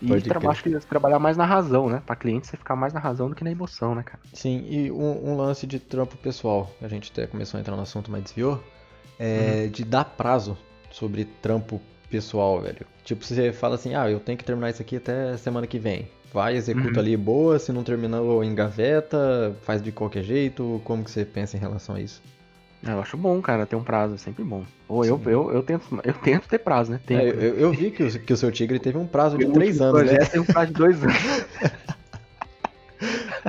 E 0.00 0.20
tra 0.20 0.38
acho 0.50 0.62
que 0.62 0.70
trabalhar 0.80 1.18
mais 1.18 1.36
na 1.36 1.44
razão, 1.44 1.88
né? 1.88 2.02
Pra 2.06 2.14
cliente 2.14 2.46
você 2.46 2.56
ficar 2.56 2.76
mais 2.76 2.92
na 2.92 3.00
razão 3.00 3.28
do 3.28 3.34
que 3.34 3.42
na 3.42 3.50
emoção, 3.50 3.94
né, 3.94 4.02
cara? 4.04 4.20
Sim, 4.32 4.64
e 4.68 4.90
um, 4.90 5.30
um 5.30 5.36
lance 5.36 5.66
de 5.66 5.80
trampo 5.80 6.16
pessoal, 6.16 6.70
a 6.80 6.86
gente 6.86 7.10
até 7.10 7.26
começou 7.26 7.58
a 7.58 7.60
entrar 7.60 7.74
no 7.74 7.82
assunto, 7.82 8.10
mas 8.10 8.22
desviou, 8.22 8.62
é 9.18 9.66
de 9.66 9.84
dar 9.84 10.04
prazo 10.04 10.56
sobre 10.90 11.24
trampo 11.24 11.80
pessoal, 12.08 12.60
velho. 12.60 12.86
Tipo, 13.04 13.24
você 13.24 13.52
fala 13.52 13.74
assim, 13.74 13.94
ah, 13.94 14.08
eu 14.08 14.20
tenho 14.20 14.38
que 14.38 14.44
terminar 14.44 14.70
isso 14.70 14.80
aqui 14.80 14.96
até 14.96 15.36
semana 15.36 15.66
que 15.66 15.78
vem. 15.78 16.08
Vai, 16.34 16.56
executa 16.56 16.94
Uhum. 16.94 16.98
ali 16.98 17.16
boa, 17.16 17.60
se 17.60 17.70
não 17.72 17.84
terminou, 17.84 18.42
engaveta, 18.42 19.54
faz 19.62 19.80
de 19.80 19.92
qualquer 19.92 20.24
jeito. 20.24 20.80
Como 20.84 21.04
que 21.04 21.10
você 21.12 21.24
pensa 21.24 21.56
em 21.56 21.60
relação 21.60 21.94
a 21.94 22.00
isso? 22.00 22.20
É, 22.84 22.90
Eu 22.90 23.00
acho 23.00 23.16
bom, 23.16 23.40
cara, 23.40 23.64
ter 23.64 23.76
um 23.76 23.84
prazo, 23.84 24.16
é 24.16 24.18
sempre 24.18 24.42
bom. 24.42 24.64
Ou 24.88 25.04
eu, 25.04 25.20
eu, 25.26 25.52
eu, 25.52 25.62
tento, 25.62 25.86
eu 26.02 26.12
tento 26.12 26.48
ter 26.48 26.58
prazo, 26.58 26.90
né? 26.90 27.00
É, 27.08 27.28
eu, 27.28 27.54
eu 27.56 27.72
vi 27.72 27.92
que 27.92 28.02
o, 28.02 28.10
que 28.20 28.32
o 28.32 28.36
seu 28.36 28.50
tigre 28.50 28.80
teve 28.80 28.98
um 28.98 29.06
prazo 29.06 29.38
de 29.38 29.46
três 29.52 29.80
anos, 29.80 30.02
né? 30.02 30.08
projeto 30.08 30.30
tem 30.32 30.40
um 30.40 30.44
prazo 30.44 30.66
de 30.72 30.74
dois 30.74 31.04
anos. 31.04 31.16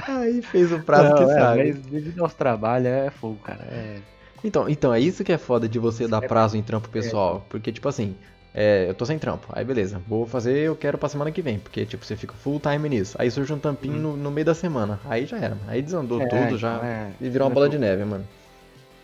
Aí 0.08 0.44
fez 0.44 0.72
o 0.72 0.80
prazo 0.80 1.10
Não, 1.10 1.16
que 1.16 1.24
é, 1.24 1.28
sabe. 1.36 1.64
Mas 1.74 1.80
devido 1.88 2.22
aos 2.24 2.36
trabalhos 2.36 2.88
é 2.88 3.10
fogo, 3.10 3.40
cara. 3.44 3.64
É, 3.64 3.98
Então, 4.44 4.70
então, 4.70 4.94
é 4.94 5.00
isso 5.00 5.24
que 5.24 5.34
é 5.34 5.40
foda 5.40 5.68
de 5.68 5.80
você 5.80 6.08
dar 6.08 6.24
É- 6.24 6.28
prazo 6.28 6.56
em 6.56 6.62
trampo 6.62 6.88
pessoal. 6.90 7.44
Porque, 7.50 7.72
tipo 7.72 7.90
assim, 7.90 8.16
é, 8.56 8.86
eu 8.90 8.94
tô 8.94 9.06
sem 9.06 9.20
trampo. 9.20 9.48
Aí, 9.52 9.66
beleza, 9.66 10.02
vou 10.08 10.26
fazer, 10.26 10.58
eu 10.60 10.76
quero 10.76 10.98
pra 10.98 11.10
semana 11.10 11.30
que 11.32 11.42
vem. 11.42 11.60
Porque, 11.60 11.86
tipo, 11.86 12.06
você 12.06 12.16
fica 12.16 12.34
full 12.34 12.60
time 12.60 12.88
nisso. 12.88 13.16
Aí 13.20 13.30
surge 13.30 13.52
um 13.54 13.60
tampinho 13.60 13.98
no, 13.98 14.16
no 14.16 14.32
meio 14.32 14.46
da 14.46 14.56
semana. 14.56 15.00
Aí 15.06 15.26
já 15.26 15.38
era. 15.38 15.58
Aí 15.68 15.82
desandou 15.82 16.22
é, 16.22 16.26
tudo 16.26 16.58
já. 16.58 16.80
é. 16.84 17.12
E 17.20 17.30
virou 17.30 17.48
uma 17.48 17.54
bola 17.54 17.68
de 17.70 17.78
neve, 17.78 18.06
mano. 18.06 18.26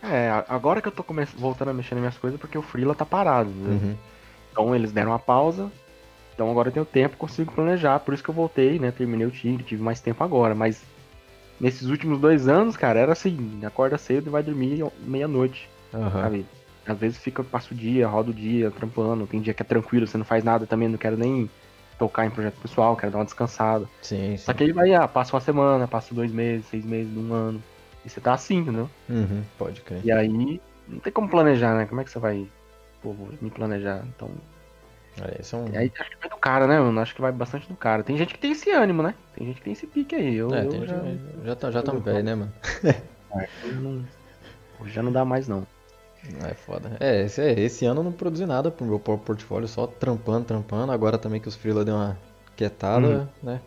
É, 0.02 0.30
agora 0.48 0.80
que 0.80 0.88
eu 0.88 0.92
tô 0.92 1.04
come- 1.04 1.24
voltando 1.36 1.68
a 1.70 1.74
mexer 1.74 1.94
nas 1.94 2.00
minhas 2.00 2.18
coisas 2.18 2.40
porque 2.40 2.56
o 2.58 2.62
Freela 2.62 2.94
tá 2.94 3.04
parado. 3.06 3.50
né? 3.50 3.70
Uhum. 3.80 3.96
Então 4.50 4.74
eles 4.74 4.90
deram 4.90 5.10
uma 5.12 5.18
pausa. 5.18 5.70
Então 6.34 6.50
agora 6.50 6.68
eu 6.68 6.72
tenho 6.72 6.86
tempo, 6.86 7.16
consigo 7.16 7.52
planejar. 7.52 8.00
Por 8.00 8.14
isso 8.14 8.22
que 8.24 8.30
eu 8.30 8.34
voltei, 8.34 8.78
né? 8.78 8.90
Terminei 8.90 9.26
o 9.26 9.30
Tigre, 9.30 9.62
tive 9.62 9.82
mais 9.82 10.00
tempo 10.00 10.24
agora. 10.24 10.54
Mas 10.54 10.82
nesses 11.60 11.88
últimos 11.88 12.18
dois 12.18 12.48
anos, 12.48 12.76
cara, 12.76 12.98
era 12.98 13.12
assim: 13.12 13.60
acorda 13.64 13.96
cedo 13.98 14.26
e 14.28 14.30
vai 14.30 14.42
dormir 14.42 14.84
meia-noite, 15.04 15.68
sabe? 16.22 16.46
Às 16.86 16.98
vezes 16.98 17.18
fica, 17.18 17.44
passa 17.44 17.72
o 17.72 17.76
dia, 17.76 18.08
roda 18.08 18.30
o 18.30 18.34
dia, 18.34 18.70
trampando. 18.70 19.26
Tem 19.26 19.40
dia 19.40 19.54
que 19.54 19.62
é 19.62 19.64
tranquilo, 19.64 20.06
você 20.06 20.18
não 20.18 20.24
faz 20.24 20.42
nada 20.42 20.66
também, 20.66 20.88
não 20.88 20.98
quero 20.98 21.16
nem 21.16 21.48
tocar 21.98 22.26
em 22.26 22.30
projeto 22.30 22.60
pessoal, 22.60 22.96
quero 22.96 23.12
dar 23.12 23.18
uma 23.18 23.24
descansada. 23.24 23.88
Sim, 24.02 24.36
sim. 24.36 24.44
Só 24.44 24.52
que 24.52 24.64
aí 24.64 24.72
vai, 24.72 24.92
ah, 24.94 25.06
passa 25.06 25.34
uma 25.34 25.40
semana, 25.40 25.86
passa 25.86 26.12
dois 26.14 26.32
meses, 26.32 26.66
seis 26.66 26.84
meses, 26.84 27.16
um 27.16 27.32
ano. 27.32 27.62
E 28.04 28.08
você 28.10 28.20
tá 28.20 28.32
assim, 28.34 28.56
entendeu? 28.58 28.90
Uhum, 29.08 29.44
pode 29.56 29.80
crer. 29.82 30.04
E 30.04 30.10
aí, 30.10 30.60
não 30.88 30.98
tem 30.98 31.12
como 31.12 31.28
planejar, 31.28 31.76
né? 31.76 31.86
Como 31.86 32.00
é 32.00 32.04
que 32.04 32.10
você 32.10 32.18
vai, 32.18 32.48
pô, 33.00 33.14
me 33.40 33.50
planejar? 33.50 34.04
Então, 34.16 34.28
É, 35.18 35.40
é 35.40 35.56
um... 35.56 35.78
aí 35.78 35.92
acho 35.96 36.10
que 36.10 36.16
vai 36.18 36.28
do 36.30 36.36
cara, 36.38 36.66
né, 36.66 36.80
mano? 36.80 37.00
Acho 37.00 37.14
que 37.14 37.20
vai 37.20 37.30
bastante 37.30 37.68
do 37.68 37.76
cara. 37.76 38.02
Tem 38.02 38.16
gente 38.16 38.34
que 38.34 38.40
tem 38.40 38.50
esse 38.50 38.70
ânimo, 38.72 39.02
né? 39.04 39.14
Tem 39.36 39.46
gente 39.46 39.58
que 39.58 39.62
tem 39.64 39.72
esse 39.72 39.86
pique 39.86 40.16
aí. 40.16 40.34
Eu, 40.34 40.52
É, 40.52 40.64
eu 40.64 40.70
tem 40.70 40.86
já, 40.86 41.00
gente- 41.04 41.44
já, 41.44 41.54
tá, 41.54 41.70
já 41.70 41.80
eu- 41.80 42.00
velho, 42.00 42.24
né, 42.24 42.34
mano? 42.34 42.52
eu 43.62 43.72
não, 43.74 44.04
hoje 44.80 44.92
já 44.92 45.02
não 45.02 45.12
dá 45.12 45.24
mais, 45.24 45.46
não. 45.46 45.64
É 46.48 46.54
foda. 46.54 46.96
É, 47.00 47.22
esse, 47.22 47.40
é, 47.42 47.58
esse 47.58 47.84
ano 47.84 48.00
eu 48.00 48.04
não 48.04 48.12
produzi 48.12 48.46
nada 48.46 48.70
pro 48.70 48.86
meu 48.86 48.98
por- 49.00 49.18
portfólio, 49.18 49.66
só 49.66 49.86
trampando, 49.86 50.44
trampando. 50.44 50.92
Agora 50.92 51.18
também 51.18 51.40
que 51.40 51.48
os 51.48 51.56
freela 51.56 51.84
deu 51.84 51.94
uma 51.96 52.16
quietada, 52.56 53.06
Uhum. 53.06 53.26
né? 53.42 53.60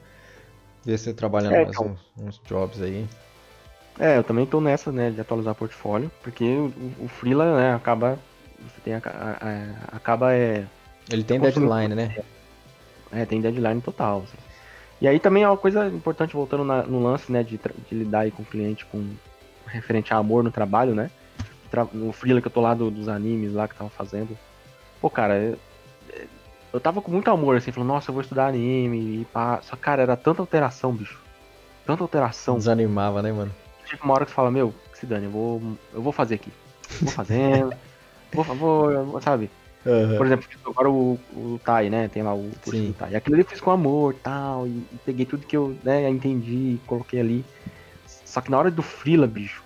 Ver 0.86 0.98
se 0.98 1.14
trabalhando 1.14 1.56
É, 1.56 1.64
mais 1.66 1.76
então. 1.76 1.98
uns, 2.18 2.28
uns 2.28 2.42
jobs 2.46 2.82
aí. 2.82 3.06
É, 4.00 4.18
eu 4.18 4.24
também 4.24 4.46
tô 4.46 4.60
nessa, 4.62 4.92
né, 4.92 5.10
de 5.10 5.20
atualizar 5.22 5.54
o 5.54 5.56
portfólio, 5.56 6.12
porque 6.22 6.44
o, 6.44 6.74
o 7.00 7.08
Freela, 7.08 7.58
né, 7.58 7.74
acaba. 7.74 8.20
Você 8.60 8.82
tem 8.84 8.94
a, 8.96 9.02
a- 9.04 9.38
a- 9.42 9.96
acaba 9.98 10.34
é. 10.34 10.66
Ele 11.12 11.24
tem 11.24 11.40
deadline, 11.40 11.94
né? 11.94 12.16
É, 13.12 13.26
tem 13.26 13.42
deadline 13.42 13.82
total. 13.82 14.24
assim. 14.24 14.38
E 15.02 15.08
aí 15.08 15.20
também 15.20 15.44
é 15.44 15.48
uma 15.48 15.58
coisa 15.58 15.88
importante, 15.88 16.34
voltando 16.34 16.64
na- 16.64 16.84
no 16.84 17.04
lance, 17.04 17.32
né, 17.32 17.44
de, 17.44 17.58
de 17.90 17.96
lidar 17.96 18.22
aí 18.22 18.32
com 18.32 18.44
o 18.44 18.46
cliente 18.46 18.86
com 18.86 19.06
referente 19.68 20.14
a 20.14 20.18
amor 20.18 20.44
no 20.44 20.52
trabalho, 20.52 20.96
né? 20.96 21.10
No 21.94 22.12
freela 22.14 22.42
que 22.42 22.48
eu 22.48 22.52
tô 22.52 22.62
lá 22.62 22.74
do- 22.74 22.92
dos 22.92 23.08
animes 23.08 23.54
lá 23.54 23.68
que 23.68 23.76
tava 23.76 23.90
fazendo. 23.90 24.38
Pô, 25.02 25.10
cara, 25.10 25.36
eu, 25.38 25.60
eu 26.74 26.80
tava 26.80 27.02
com 27.02 27.12
muito 27.12 27.30
amor, 27.30 27.56
assim, 27.58 27.72
falando, 27.72 27.90
nossa, 27.90 28.10
eu 28.10 28.14
vou 28.14 28.22
estudar 28.22 28.48
anime 28.48 29.22
e 29.22 29.26
pá. 29.26 29.62
Só, 29.62 29.76
cara, 29.76 30.02
era 30.02 30.16
tanta 30.16 30.42
alteração, 30.42 30.94
bicho. 30.94 31.22
Tanta 31.86 32.04
alteração. 32.04 32.58
Desanimava, 32.58 33.22
né, 33.22 33.32
mano? 33.32 33.54
Tipo, 33.86 34.04
uma 34.06 34.14
hora 34.16 34.26
que 34.26 34.32
você 34.32 34.36
fala, 34.36 34.50
meu, 34.50 34.74
que 34.92 34.98
se 34.98 35.06
dane, 35.06 35.26
eu 35.26 35.32
vou, 35.32 35.78
eu 35.94 36.02
vou 36.02 36.12
fazer 36.12 36.36
aqui. 36.36 36.52
Vou 37.02 37.12
fazendo. 37.12 37.70
vou, 38.34 38.44
vou, 38.44 39.06
vou, 39.06 39.22
sabe? 39.22 39.52
Por 40.18 40.26
exemplo, 40.26 40.48
tipo, 40.50 40.72
agora 40.72 40.90
o, 40.90 41.20
o 41.32 41.60
Tai, 41.64 41.90
né? 41.92 42.08
Tem 42.08 42.24
lá 42.24 42.34
o 42.34 42.50
curso 42.64 42.80
Sim. 42.80 42.88
do 42.88 42.94
Tai. 42.94 43.16
Aquilo 43.16 43.36
ali 43.36 43.44
eu 43.44 43.48
fiz 43.50 43.62
com 43.62 43.70
amor 43.70 44.16
tal, 44.16 44.68
e, 44.68 44.72
e 44.92 44.98
peguei 45.06 45.26
tudo 45.26 45.46
que 45.46 45.56
eu 45.56 45.78
né, 45.84 46.10
entendi, 46.10 46.80
coloquei 46.88 47.20
ali. 47.20 47.46
Só 48.06 48.42
que 48.42 48.50
na 48.50 48.58
hora 48.58 48.72
do 48.72 48.82
freela, 48.82 49.28
bicho, 49.28 49.64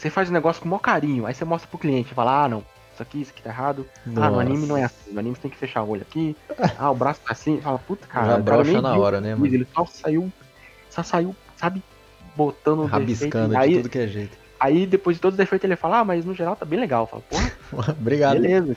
você 0.00 0.10
faz 0.10 0.28
o 0.28 0.32
negócio 0.32 0.60
com 0.62 0.66
o 0.66 0.70
maior 0.70 0.80
carinho, 0.80 1.26
aí 1.26 1.34
você 1.34 1.44
mostra 1.44 1.68
pro 1.68 1.78
cliente, 1.78 2.14
fala, 2.14 2.44
ah, 2.44 2.48
não, 2.48 2.64
isso 2.92 3.02
aqui, 3.02 3.20
isso 3.20 3.30
aqui 3.32 3.42
tá 3.42 3.50
errado. 3.50 3.86
Ah, 4.16 4.30
no 4.30 4.38
anime 4.40 4.66
não 4.66 4.76
é 4.76 4.84
assim, 4.84 5.12
no 5.12 5.18
anime 5.20 5.34
você 5.36 5.42
tem 5.42 5.50
que 5.50 5.56
fechar 5.56 5.82
o 5.82 5.88
olho 5.90 6.02
aqui. 6.02 6.36
Ah, 6.78 6.90
o 6.90 6.94
braço 6.94 7.20
tá 7.24 7.32
assim. 7.32 7.60
Fala, 7.60 7.78
puta, 7.78 8.06
cara. 8.06 8.26
Já 8.32 8.38
brocha 8.38 8.80
na 8.82 8.96
hora, 8.96 9.20
né, 9.20 9.34
mano? 9.34 9.46
Ele 9.46 9.66
só 9.74 9.84
saiu, 9.86 10.32
só 10.88 11.02
saiu, 11.02 11.34
sabe, 11.56 11.82
botando 12.36 12.80
o 12.80 12.86
Rabiscando 12.86 13.48
defeito. 13.48 13.50
de 13.50 13.56
Aí, 13.56 13.76
tudo 13.76 13.88
que 13.88 13.98
é 13.98 14.06
jeito. 14.06 14.36
aí 14.58 14.86
depois 14.86 15.16
de 15.16 15.20
todos 15.20 15.34
os 15.34 15.38
defeitos 15.38 15.64
ele 15.64 15.76
fala, 15.76 15.98
ah, 16.00 16.04
mas 16.04 16.24
no 16.24 16.34
geral 16.34 16.56
tá 16.56 16.64
bem 16.64 16.78
legal. 16.80 17.06
Fala, 17.06 17.22
porra, 17.28 17.92
Obrigado. 17.98 18.40
beleza. 18.40 18.76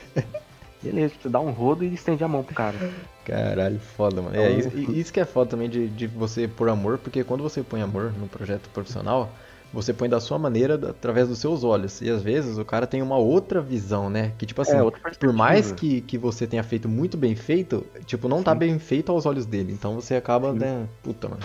Beleza, 0.82 1.14
você 1.22 1.28
dá 1.30 1.40
um 1.40 1.50
rodo 1.50 1.82
e 1.82 1.94
estende 1.94 2.22
a 2.22 2.28
mão 2.28 2.42
pro 2.42 2.54
cara. 2.54 2.76
Caralho, 3.24 3.80
foda, 3.96 4.20
mano. 4.20 4.36
É, 4.36 4.52
Então- 4.52 4.58
isso, 4.82 4.92
isso 4.92 5.12
que 5.12 5.18
é 5.20 5.24
foda 5.24 5.50
também 5.50 5.68
de, 5.68 5.88
de 5.88 6.06
você 6.06 6.46
pôr 6.46 6.68
amor, 6.68 6.98
porque 6.98 7.24
quando 7.24 7.42
você 7.42 7.62
põe 7.62 7.80
amor 7.80 8.12
no 8.18 8.26
projeto 8.28 8.68
profissional, 8.68 9.30
você 9.74 9.92
põe 9.92 10.08
da 10.08 10.20
sua 10.20 10.38
maneira, 10.38 10.74
através 10.74 11.28
dos 11.28 11.38
seus 11.38 11.64
olhos. 11.64 12.00
E 12.00 12.08
às 12.08 12.22
vezes 12.22 12.56
o 12.56 12.64
cara 12.64 12.86
tem 12.86 13.02
uma 13.02 13.18
outra 13.18 13.60
visão, 13.60 14.08
né? 14.08 14.32
Que 14.38 14.46
tipo 14.46 14.62
assim, 14.62 14.78
é, 14.78 14.90
por 15.18 15.32
mais 15.32 15.72
que, 15.72 16.00
que 16.02 16.16
você 16.16 16.46
tenha 16.46 16.62
feito 16.62 16.88
muito 16.88 17.16
bem 17.16 17.34
feito, 17.34 17.84
tipo, 18.06 18.28
não 18.28 18.42
tá 18.42 18.52
Sim. 18.52 18.58
bem 18.58 18.78
feito 18.78 19.10
aos 19.10 19.26
olhos 19.26 19.44
dele. 19.44 19.72
Então 19.72 19.94
você 19.96 20.14
acaba, 20.14 20.52
Sim. 20.52 20.60
né? 20.60 20.88
Puta, 21.02 21.28
mano. 21.28 21.42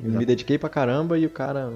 Me 0.00 0.26
dediquei 0.26 0.58
pra 0.58 0.68
caramba 0.68 1.16
e 1.18 1.24
o 1.24 1.30
cara. 1.30 1.70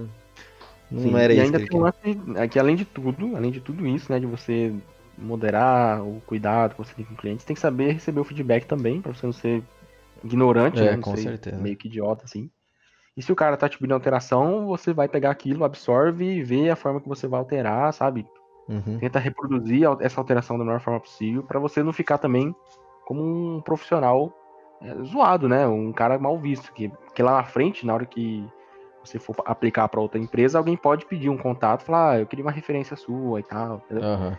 Não 0.91 1.03
Sim, 1.03 1.15
era 1.17 1.33
e 1.33 1.37
isso 1.37 1.45
ainda 1.47 1.59
que 1.59 1.65
ele 1.65 1.71
tem 1.71 1.81
um 1.81 1.85
lance 1.85 2.41
é 2.41 2.49
que 2.49 2.59
além 2.59 2.77
de 2.77 2.85
tudo, 2.85 3.37
além 3.37 3.51
de 3.51 3.61
tudo 3.61 3.87
isso, 3.87 4.11
né, 4.11 4.19
de 4.19 4.27
você 4.27 4.75
moderar 5.19 6.03
o 6.03 6.21
cuidado 6.27 6.73
que 6.73 6.79
você 6.79 6.95
tem 6.95 7.05
com 7.05 7.15
o 7.15 7.17
cliente, 7.17 7.43
você 7.43 7.47
tem 7.47 7.55
que 7.55 7.61
saber 7.61 7.93
receber 7.93 8.21
o 8.21 8.25
feedback 8.25 8.67
também, 8.67 9.01
pra 9.03 9.13
você 9.13 9.27
não 9.27 9.33
ser 9.33 9.63
ignorante, 10.25 10.79
É, 10.79 10.85
né, 10.87 10.97
não 10.97 11.03
com 11.03 11.17
certeza. 11.17 11.61
meio 11.61 11.77
que 11.77 11.89
idiota 11.89 12.25
assim. 12.25 12.51
E 13.19 13.23
se 13.23 13.33
o 13.33 13.37
cara 13.37 13.57
tá 13.57 13.69
te 13.69 13.77
pedindo 13.77 13.95
alteração, 13.95 14.65
você 14.65 14.93
vai 14.93 15.09
pegar 15.09 15.33
aquilo, 15.33 15.65
absorve 15.65 16.25
e 16.25 16.43
vê 16.45 16.71
a 16.71 16.77
forma 16.77 17.01
que 17.01 17.09
você 17.09 17.27
vai 17.27 17.41
alterar, 17.41 17.93
sabe? 17.93 18.25
Uhum. 18.69 18.97
Tenta 19.01 19.19
reproduzir 19.19 19.89
essa 19.99 20.21
alteração 20.21 20.57
da 20.57 20.65
melhor 20.65 20.79
forma 20.79 21.01
possível 21.01 21.43
pra 21.43 21.59
você 21.59 21.83
não 21.83 21.93
ficar 21.93 22.19
também 22.19 22.55
como 23.05 23.57
um 23.57 23.61
profissional 23.61 24.33
é, 24.81 25.03
zoado, 25.03 25.49
né? 25.49 25.67
Um 25.67 25.93
cara 25.93 26.17
mal 26.17 26.39
visto, 26.39 26.73
que, 26.73 26.93
que 27.13 27.21
lá 27.21 27.39
na 27.39 27.45
frente, 27.45 27.85
na 27.85 27.93
hora 27.93 28.07
que 28.07 28.47
você 29.03 29.19
for 29.19 29.35
aplicar 29.45 29.89
pra 29.89 30.01
outra 30.01 30.21
empresa, 30.21 30.57
alguém 30.57 30.77
pode 30.77 31.05
pedir 31.05 31.29
um 31.29 31.37
contato, 31.37 31.83
falar, 31.83 32.11
ah, 32.13 32.21
eu 32.21 32.27
queria 32.27 32.45
uma 32.45 32.53
referência 32.53 32.95
sua 32.95 33.41
e 33.41 33.43
tal. 33.43 33.83
entendeu? 33.87 34.05
Aham. 34.05 34.39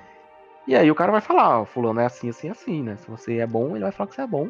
E 0.66 0.74
aí 0.74 0.90
o 0.90 0.96
cara 0.96 1.12
vai 1.12 1.20
falar, 1.20 1.66
fulano 1.66 2.00
é 2.00 2.06
assim, 2.06 2.30
assim, 2.30 2.50
assim, 2.50 2.82
né? 2.82 2.96
Se 2.96 3.12
você 3.12 3.40
é 3.40 3.48
bom, 3.48 3.72
ele 3.72 3.84
vai 3.84 3.92
falar 3.92 4.08
que 4.08 4.16
você 4.16 4.22
é 4.22 4.28
bom. 4.28 4.48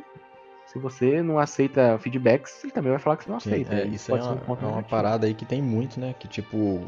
Se 0.71 0.77
você 0.77 1.21
não 1.23 1.39
aceita 1.39 1.97
feedbacks, 1.99 2.63
ele 2.63 2.71
também 2.71 2.91
vai 2.91 2.99
falar 2.99 3.17
que 3.17 3.23
você 3.23 3.29
não 3.29 3.38
aceita. 3.38 3.73
é, 3.73 3.88
E 3.88 3.95
isso 3.95 4.12
é 4.12 4.21
ser 4.21 4.27
uma, 4.27 4.34
um 4.34 4.53
é 4.53 4.65
uma 4.67 4.84
parada 4.84 5.25
aí 5.25 5.34
que 5.34 5.45
tem 5.45 5.62
muito, 5.62 5.99
né? 5.99 6.13
Que 6.19 6.27
tipo, 6.27 6.82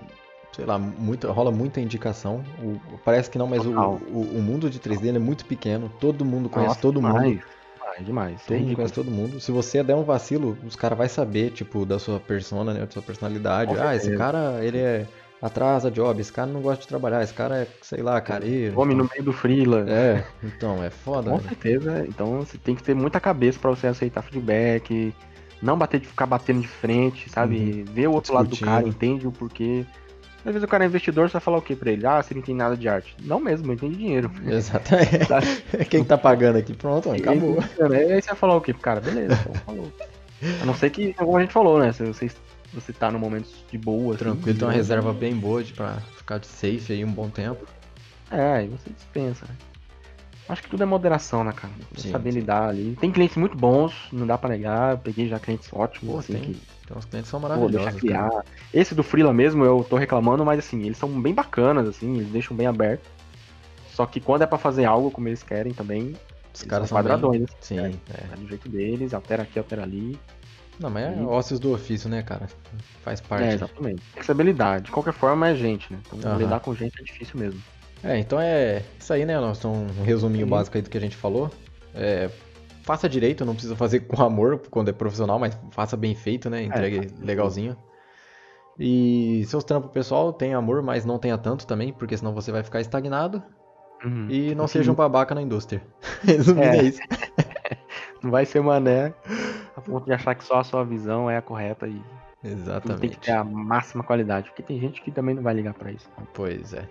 sei 0.54 0.66
lá, 0.66 0.78
muita, 0.78 1.32
rola 1.32 1.52
muita 1.52 1.82
indicação. 1.82 2.44
O- 2.62 2.98
parece 3.04 3.30
que 3.30 3.40
não, 3.40 3.48
mas 3.48 3.66
o, 3.66 3.72
o, 3.72 4.38
o 4.38 4.42
mundo 4.42 4.70
de 4.70 4.80
3D 4.80 5.08
ele 5.08 5.18
é 5.18 5.20
muito 5.20 5.46
pequeno. 5.46 5.90
Todo 6.00 6.24
mundo 6.24 6.48
conhece 6.48 6.76
Nossa, 6.76 6.82
todo 6.82 7.00
demais, 7.00 7.16
mundo. 7.16 7.42
Demais, 7.76 8.06
demais. 8.06 8.42
É 8.42 8.46
Todo 8.48 8.58
mundo 8.60 8.76
conhece 8.76 8.94
todo 8.94 9.12
mundo. 9.12 9.40
Se 9.40 9.52
você 9.52 9.84
der 9.84 9.96
um 9.96 10.04
vacilo, 10.04 10.56
os 10.64 10.76
caras 10.76 10.98
vão 10.98 11.10
saber, 11.10 11.52
tipo, 11.52 11.84
da 11.86 11.98
sua 11.98 12.20
persona, 12.20 12.74
né? 12.74 12.82
Da 12.82 12.92
sua 12.92 13.02
personalidade. 13.02 13.76
Ah, 13.78 13.96
esse 13.96 14.16
cara, 14.16 14.64
ele 14.64 14.78
é 14.78 15.08
atrasa 15.42 15.90
job, 15.90 16.20
esse 16.22 16.32
cara 16.32 16.48
não 16.52 16.62
gosta 16.62 16.82
de 16.82 16.88
trabalhar, 16.88 17.24
esse 17.24 17.34
cara 17.34 17.58
é, 17.58 17.68
sei 17.82 18.02
lá, 18.04 18.20
careiro. 18.22 18.80
Homem 18.80 18.96
no 18.96 19.10
meio 19.12 19.24
do 19.24 19.34
freela. 19.34 19.86
É, 19.90 20.24
então, 20.44 20.84
é 20.84 20.90
foda, 20.90 21.32
Com 21.32 21.38
velho. 21.38 21.50
certeza. 21.50 22.06
Então 22.08 22.40
você 22.40 22.58
tem 22.58 22.76
que 22.76 22.84
ter 22.84 22.94
muita 22.94 23.20
cabeça 23.20 23.58
pra 23.60 23.72
você 23.72 23.88
aceitar 23.88 24.22
feedback. 24.22 25.14
Não 25.62 25.78
bater 25.78 26.00
de 26.00 26.08
ficar 26.08 26.26
batendo 26.26 26.62
de 26.62 26.68
frente, 26.68 27.30
sabe? 27.30 27.84
Ver 27.92 28.08
o 28.08 28.14
outro 28.14 28.34
lado 28.34 28.46
do 28.48 28.50
Discutindo. 28.52 28.74
cara, 28.76 28.88
entende 28.88 29.28
o 29.28 29.32
porquê. 29.32 29.86
Às 30.44 30.54
vezes 30.54 30.64
o 30.64 30.68
cara 30.68 30.84
é 30.84 30.88
investidor, 30.88 31.30
você 31.30 31.34
vai 31.34 31.42
falar 31.42 31.58
o 31.58 31.62
que 31.62 31.76
pra 31.76 31.92
ele? 31.92 32.04
Ah, 32.06 32.20
você 32.22 32.34
não 32.34 32.42
entende 32.42 32.58
nada 32.58 32.76
de 32.76 32.90
arte. 32.90 33.16
Não 33.22 33.40
mesmo, 33.40 33.68
eu 33.68 33.74
entendo 33.76 33.96
dinheiro. 33.96 34.32
Exatamente. 34.48 35.28
Quem 35.88 36.04
tá 36.04 36.18
pagando 36.18 36.58
aqui? 36.58 36.74
Pronto, 36.74 37.12
acabou. 37.12 37.60
Aí 37.92 38.20
você 38.22 38.30
vai 38.30 38.36
falar 38.36 38.56
o 38.56 38.62
quê 38.62 38.74
pro 38.74 38.82
cara? 38.82 39.00
Beleza, 39.00 39.38
então 39.40 39.54
falou. 39.64 39.92
A 40.62 40.66
não 40.66 40.74
ser 40.74 40.90
que, 40.90 41.14
como 41.14 41.38
a 41.38 41.42
gente 41.42 41.54
falou, 41.54 41.78
né? 41.80 41.92
Se 41.94 42.32
você, 42.74 42.92
você 42.92 42.94
tá 42.94 43.12
num 43.12 43.20
momento 43.20 43.48
de 43.72 43.78
boa, 43.78 44.16
assim, 44.16 44.24
Tranquilo, 44.26 44.58
tem 44.60 44.68
uma 44.68 44.74
reserva 44.74 45.14
bem 45.14 45.36
boa 45.36 45.64
de, 45.64 45.74
pra 45.74 45.98
ficar 46.18 46.38
de 46.40 46.48
safe 46.48 46.94
aí 46.94 47.04
um 47.06 47.12
bom 47.12 47.30
tempo. 47.30 47.66
É, 48.30 48.54
aí 48.54 48.68
você 48.68 48.90
dispensa, 48.90 49.46
né? 49.48 49.56
Acho 50.50 50.64
que 50.64 50.70
tudo 50.70 50.84
é 50.84 50.86
moderação, 50.86 51.44
né, 51.44 51.54
cara? 51.54 51.72
Sim, 51.96 52.12
saber 52.12 52.34
sim. 52.34 52.40
lidar 52.40 52.70
ali. 52.70 52.98
Tem 53.00 53.12
clientes 53.12 53.38
muito 53.38 53.56
bons, 53.56 53.94
não 54.12 54.28
dá 54.28 54.38
pra 54.38 54.50
negar. 54.50 54.92
Eu 54.94 54.98
peguei 54.98 55.28
já 55.28 55.40
clientes 55.40 55.70
ótimos, 55.72 56.12
Pô, 56.14 56.20
assim, 56.20 56.34
tem. 56.34 56.42
que 56.42 56.62
Então 56.84 56.98
os 56.98 57.06
clientes 57.06 57.30
são 57.30 57.40
pô, 57.40 57.48
maravilhosos. 57.48 58.00
criar. 58.02 58.30
cara. 58.30 58.46
Esse 58.74 58.94
do 58.94 59.04
Freela 59.04 59.34
mesmo, 59.34 59.64
eu 59.64 59.86
tô 59.88 59.96
reclamando, 59.96 60.44
mas 60.44 60.60
assim, 60.60 60.84
eles 60.84 60.98
são 60.98 61.22
bem 61.22 61.34
bacanas, 61.34 61.88
assim, 61.88 62.16
eles 62.16 62.28
deixam 62.30 62.56
bem 62.58 62.68
aberto. 62.68 63.08
Só 63.94 64.06
que 64.06 64.20
quando 64.20 64.42
é 64.42 64.46
pra 64.46 64.58
fazer 64.58 64.84
algo 64.86 65.10
como 65.12 65.28
eles 65.30 65.44
querem 65.44 65.74
também, 65.74 66.16
Os 66.54 66.64
caras 66.64 66.90
são 66.90 66.98
são 66.98 67.04
bem... 67.04 67.12
quadradões. 67.14 67.44
assim, 67.44 67.76
Sim, 67.76 67.82
né? 67.82 67.94
é. 68.14 68.28
Vai 68.28 68.38
do 68.38 68.48
jeito 68.48 68.68
deles, 68.68 69.14
altera 69.14 69.44
aqui, 69.44 69.58
altera 69.60 69.84
ali. 69.84 70.20
Não, 70.80 70.90
mas 70.90 71.04
é 71.04 71.16
Sim. 71.16 71.26
ossos 71.26 71.60
do 71.60 71.74
ofício, 71.74 72.10
né, 72.10 72.24
cara? 72.24 72.48
Faz 73.04 73.22
parte. 73.22 73.44
É, 73.44 73.54
exatamente. 73.54 74.02
Tem 74.14 74.20
que 74.22 74.26
saber 74.26 74.44
lidar. 74.44 74.82
De 74.82 74.92
qualquer 74.92 75.14
forma, 75.14 75.48
é 75.48 75.56
gente, 75.56 75.92
né? 75.92 76.00
Então, 76.14 76.32
Aham. 76.32 76.40
lidar 76.40 76.60
com 76.60 76.74
gente 76.74 77.00
é 77.00 77.04
difícil 77.04 77.40
mesmo. 77.40 77.62
É, 78.04 78.18
então 78.18 78.40
é 78.40 78.82
isso 79.00 79.14
aí, 79.14 79.26
né? 79.26 79.40
Nós 79.40 79.64
um 79.64 79.86
resuminho 80.04 80.46
Sim. 80.46 80.50
básico 80.50 80.78
aí 80.78 80.82
do 80.82 80.90
que 80.90 80.98
a 80.98 81.02
gente 81.02 81.16
falou. 81.16 81.52
É, 81.94 82.30
faça 82.84 83.08
direito, 83.08 83.46
não 83.46 83.54
precisa 83.54 83.76
fazer 83.76 84.02
com 84.02 84.22
amor 84.24 84.62
quando 84.72 84.90
é 84.90 84.94
profissional, 84.94 85.38
mas 85.38 85.58
faça 85.72 85.96
bem 85.96 86.16
feito, 86.16 86.50
né? 86.50 86.64
Entregue 86.64 87.10
faça 87.10 87.26
legalzinho. 87.26 87.78
E 88.80 89.44
seus 89.48 89.64
trampos 89.64 89.92
pessoal 89.92 90.34
tem 90.34 90.54
amor, 90.54 90.82
mas 90.82 91.06
não 91.06 91.20
tenha 91.20 91.38
tanto 91.38 91.68
também, 91.68 91.94
porque 91.94 92.18
senão 92.18 92.34
você 92.34 92.52
vai 92.52 92.64
ficar 92.64 92.82
estagnado. 92.82 93.44
Uhum. 94.04 94.26
E 94.28 94.56
não 94.56 94.66
Enfim, 94.66 94.74
seja 94.74 94.92
um 94.92 94.96
babaca 94.96 95.36
na 95.36 95.42
indústria. 95.42 95.84
Resumindo 96.24 96.76
É. 96.76 96.80
é 96.80 96.84
isso. 96.84 97.00
Não 98.24 98.30
vai 98.30 98.46
ser 98.46 98.62
mané 98.62 99.14
a 99.76 99.82
ponto 99.82 100.06
de 100.06 100.14
achar 100.14 100.36
que 100.36 100.44
só 100.44 100.60
a 100.60 100.64
sua 100.64 100.84
visão 100.84 101.30
é 101.30 101.38
a 101.38 101.42
correta 101.42 101.88
e 101.88 101.94
tudo 101.94 102.04
tem 102.42 102.52
que 102.52 102.62
Exatamente. 102.62 103.20
ter 103.20 103.32
a 103.32 103.44
máxima 103.44 104.04
qualidade. 104.04 104.50
Porque 104.50 104.64
tem 104.64 104.80
gente 104.80 105.02
que 105.02 105.12
também 105.12 105.36
não 105.36 105.44
vai 105.44 105.54
ligar 105.54 105.74
pra 105.74 105.92
isso. 105.92 106.10
Pois 106.34 106.74
é. 106.74 106.88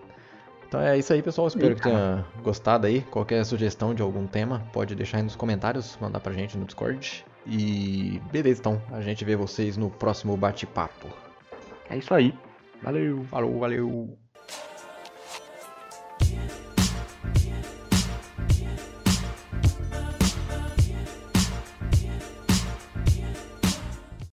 Então 0.67 0.81
é 0.81 0.97
isso 0.97 1.13
aí, 1.13 1.21
pessoal. 1.21 1.49
Espero 1.49 1.75
que 1.75 1.83
tenha 1.83 2.25
gostado 2.43 2.87
aí. 2.87 3.01
Qualquer 3.03 3.45
sugestão 3.45 3.93
de 3.93 4.03
algum 4.03 4.27
tema, 4.27 4.63
pode 4.73 4.95
deixar 4.95 5.17
aí 5.17 5.25
nos 5.25 5.35
comentários, 5.35 5.99
mandar 6.01 6.21
pra 6.21 6.33
gente 6.33 6.57
no 6.57 6.65
Discord. 6.65 7.25
E 7.45 8.23
beleza, 8.31 8.61
então. 8.61 8.81
A 8.93 9.01
gente 9.01 9.25
vê 9.25 9.35
vocês 9.35 9.77
no 9.77 9.91
próximo 9.91 10.37
bate-papo. 10.37 11.09
É 11.89 11.97
isso 11.97 12.15
aí. 12.15 12.33
Valeu! 12.83 13.25
Falou, 13.25 13.59
valeu! 13.59 14.17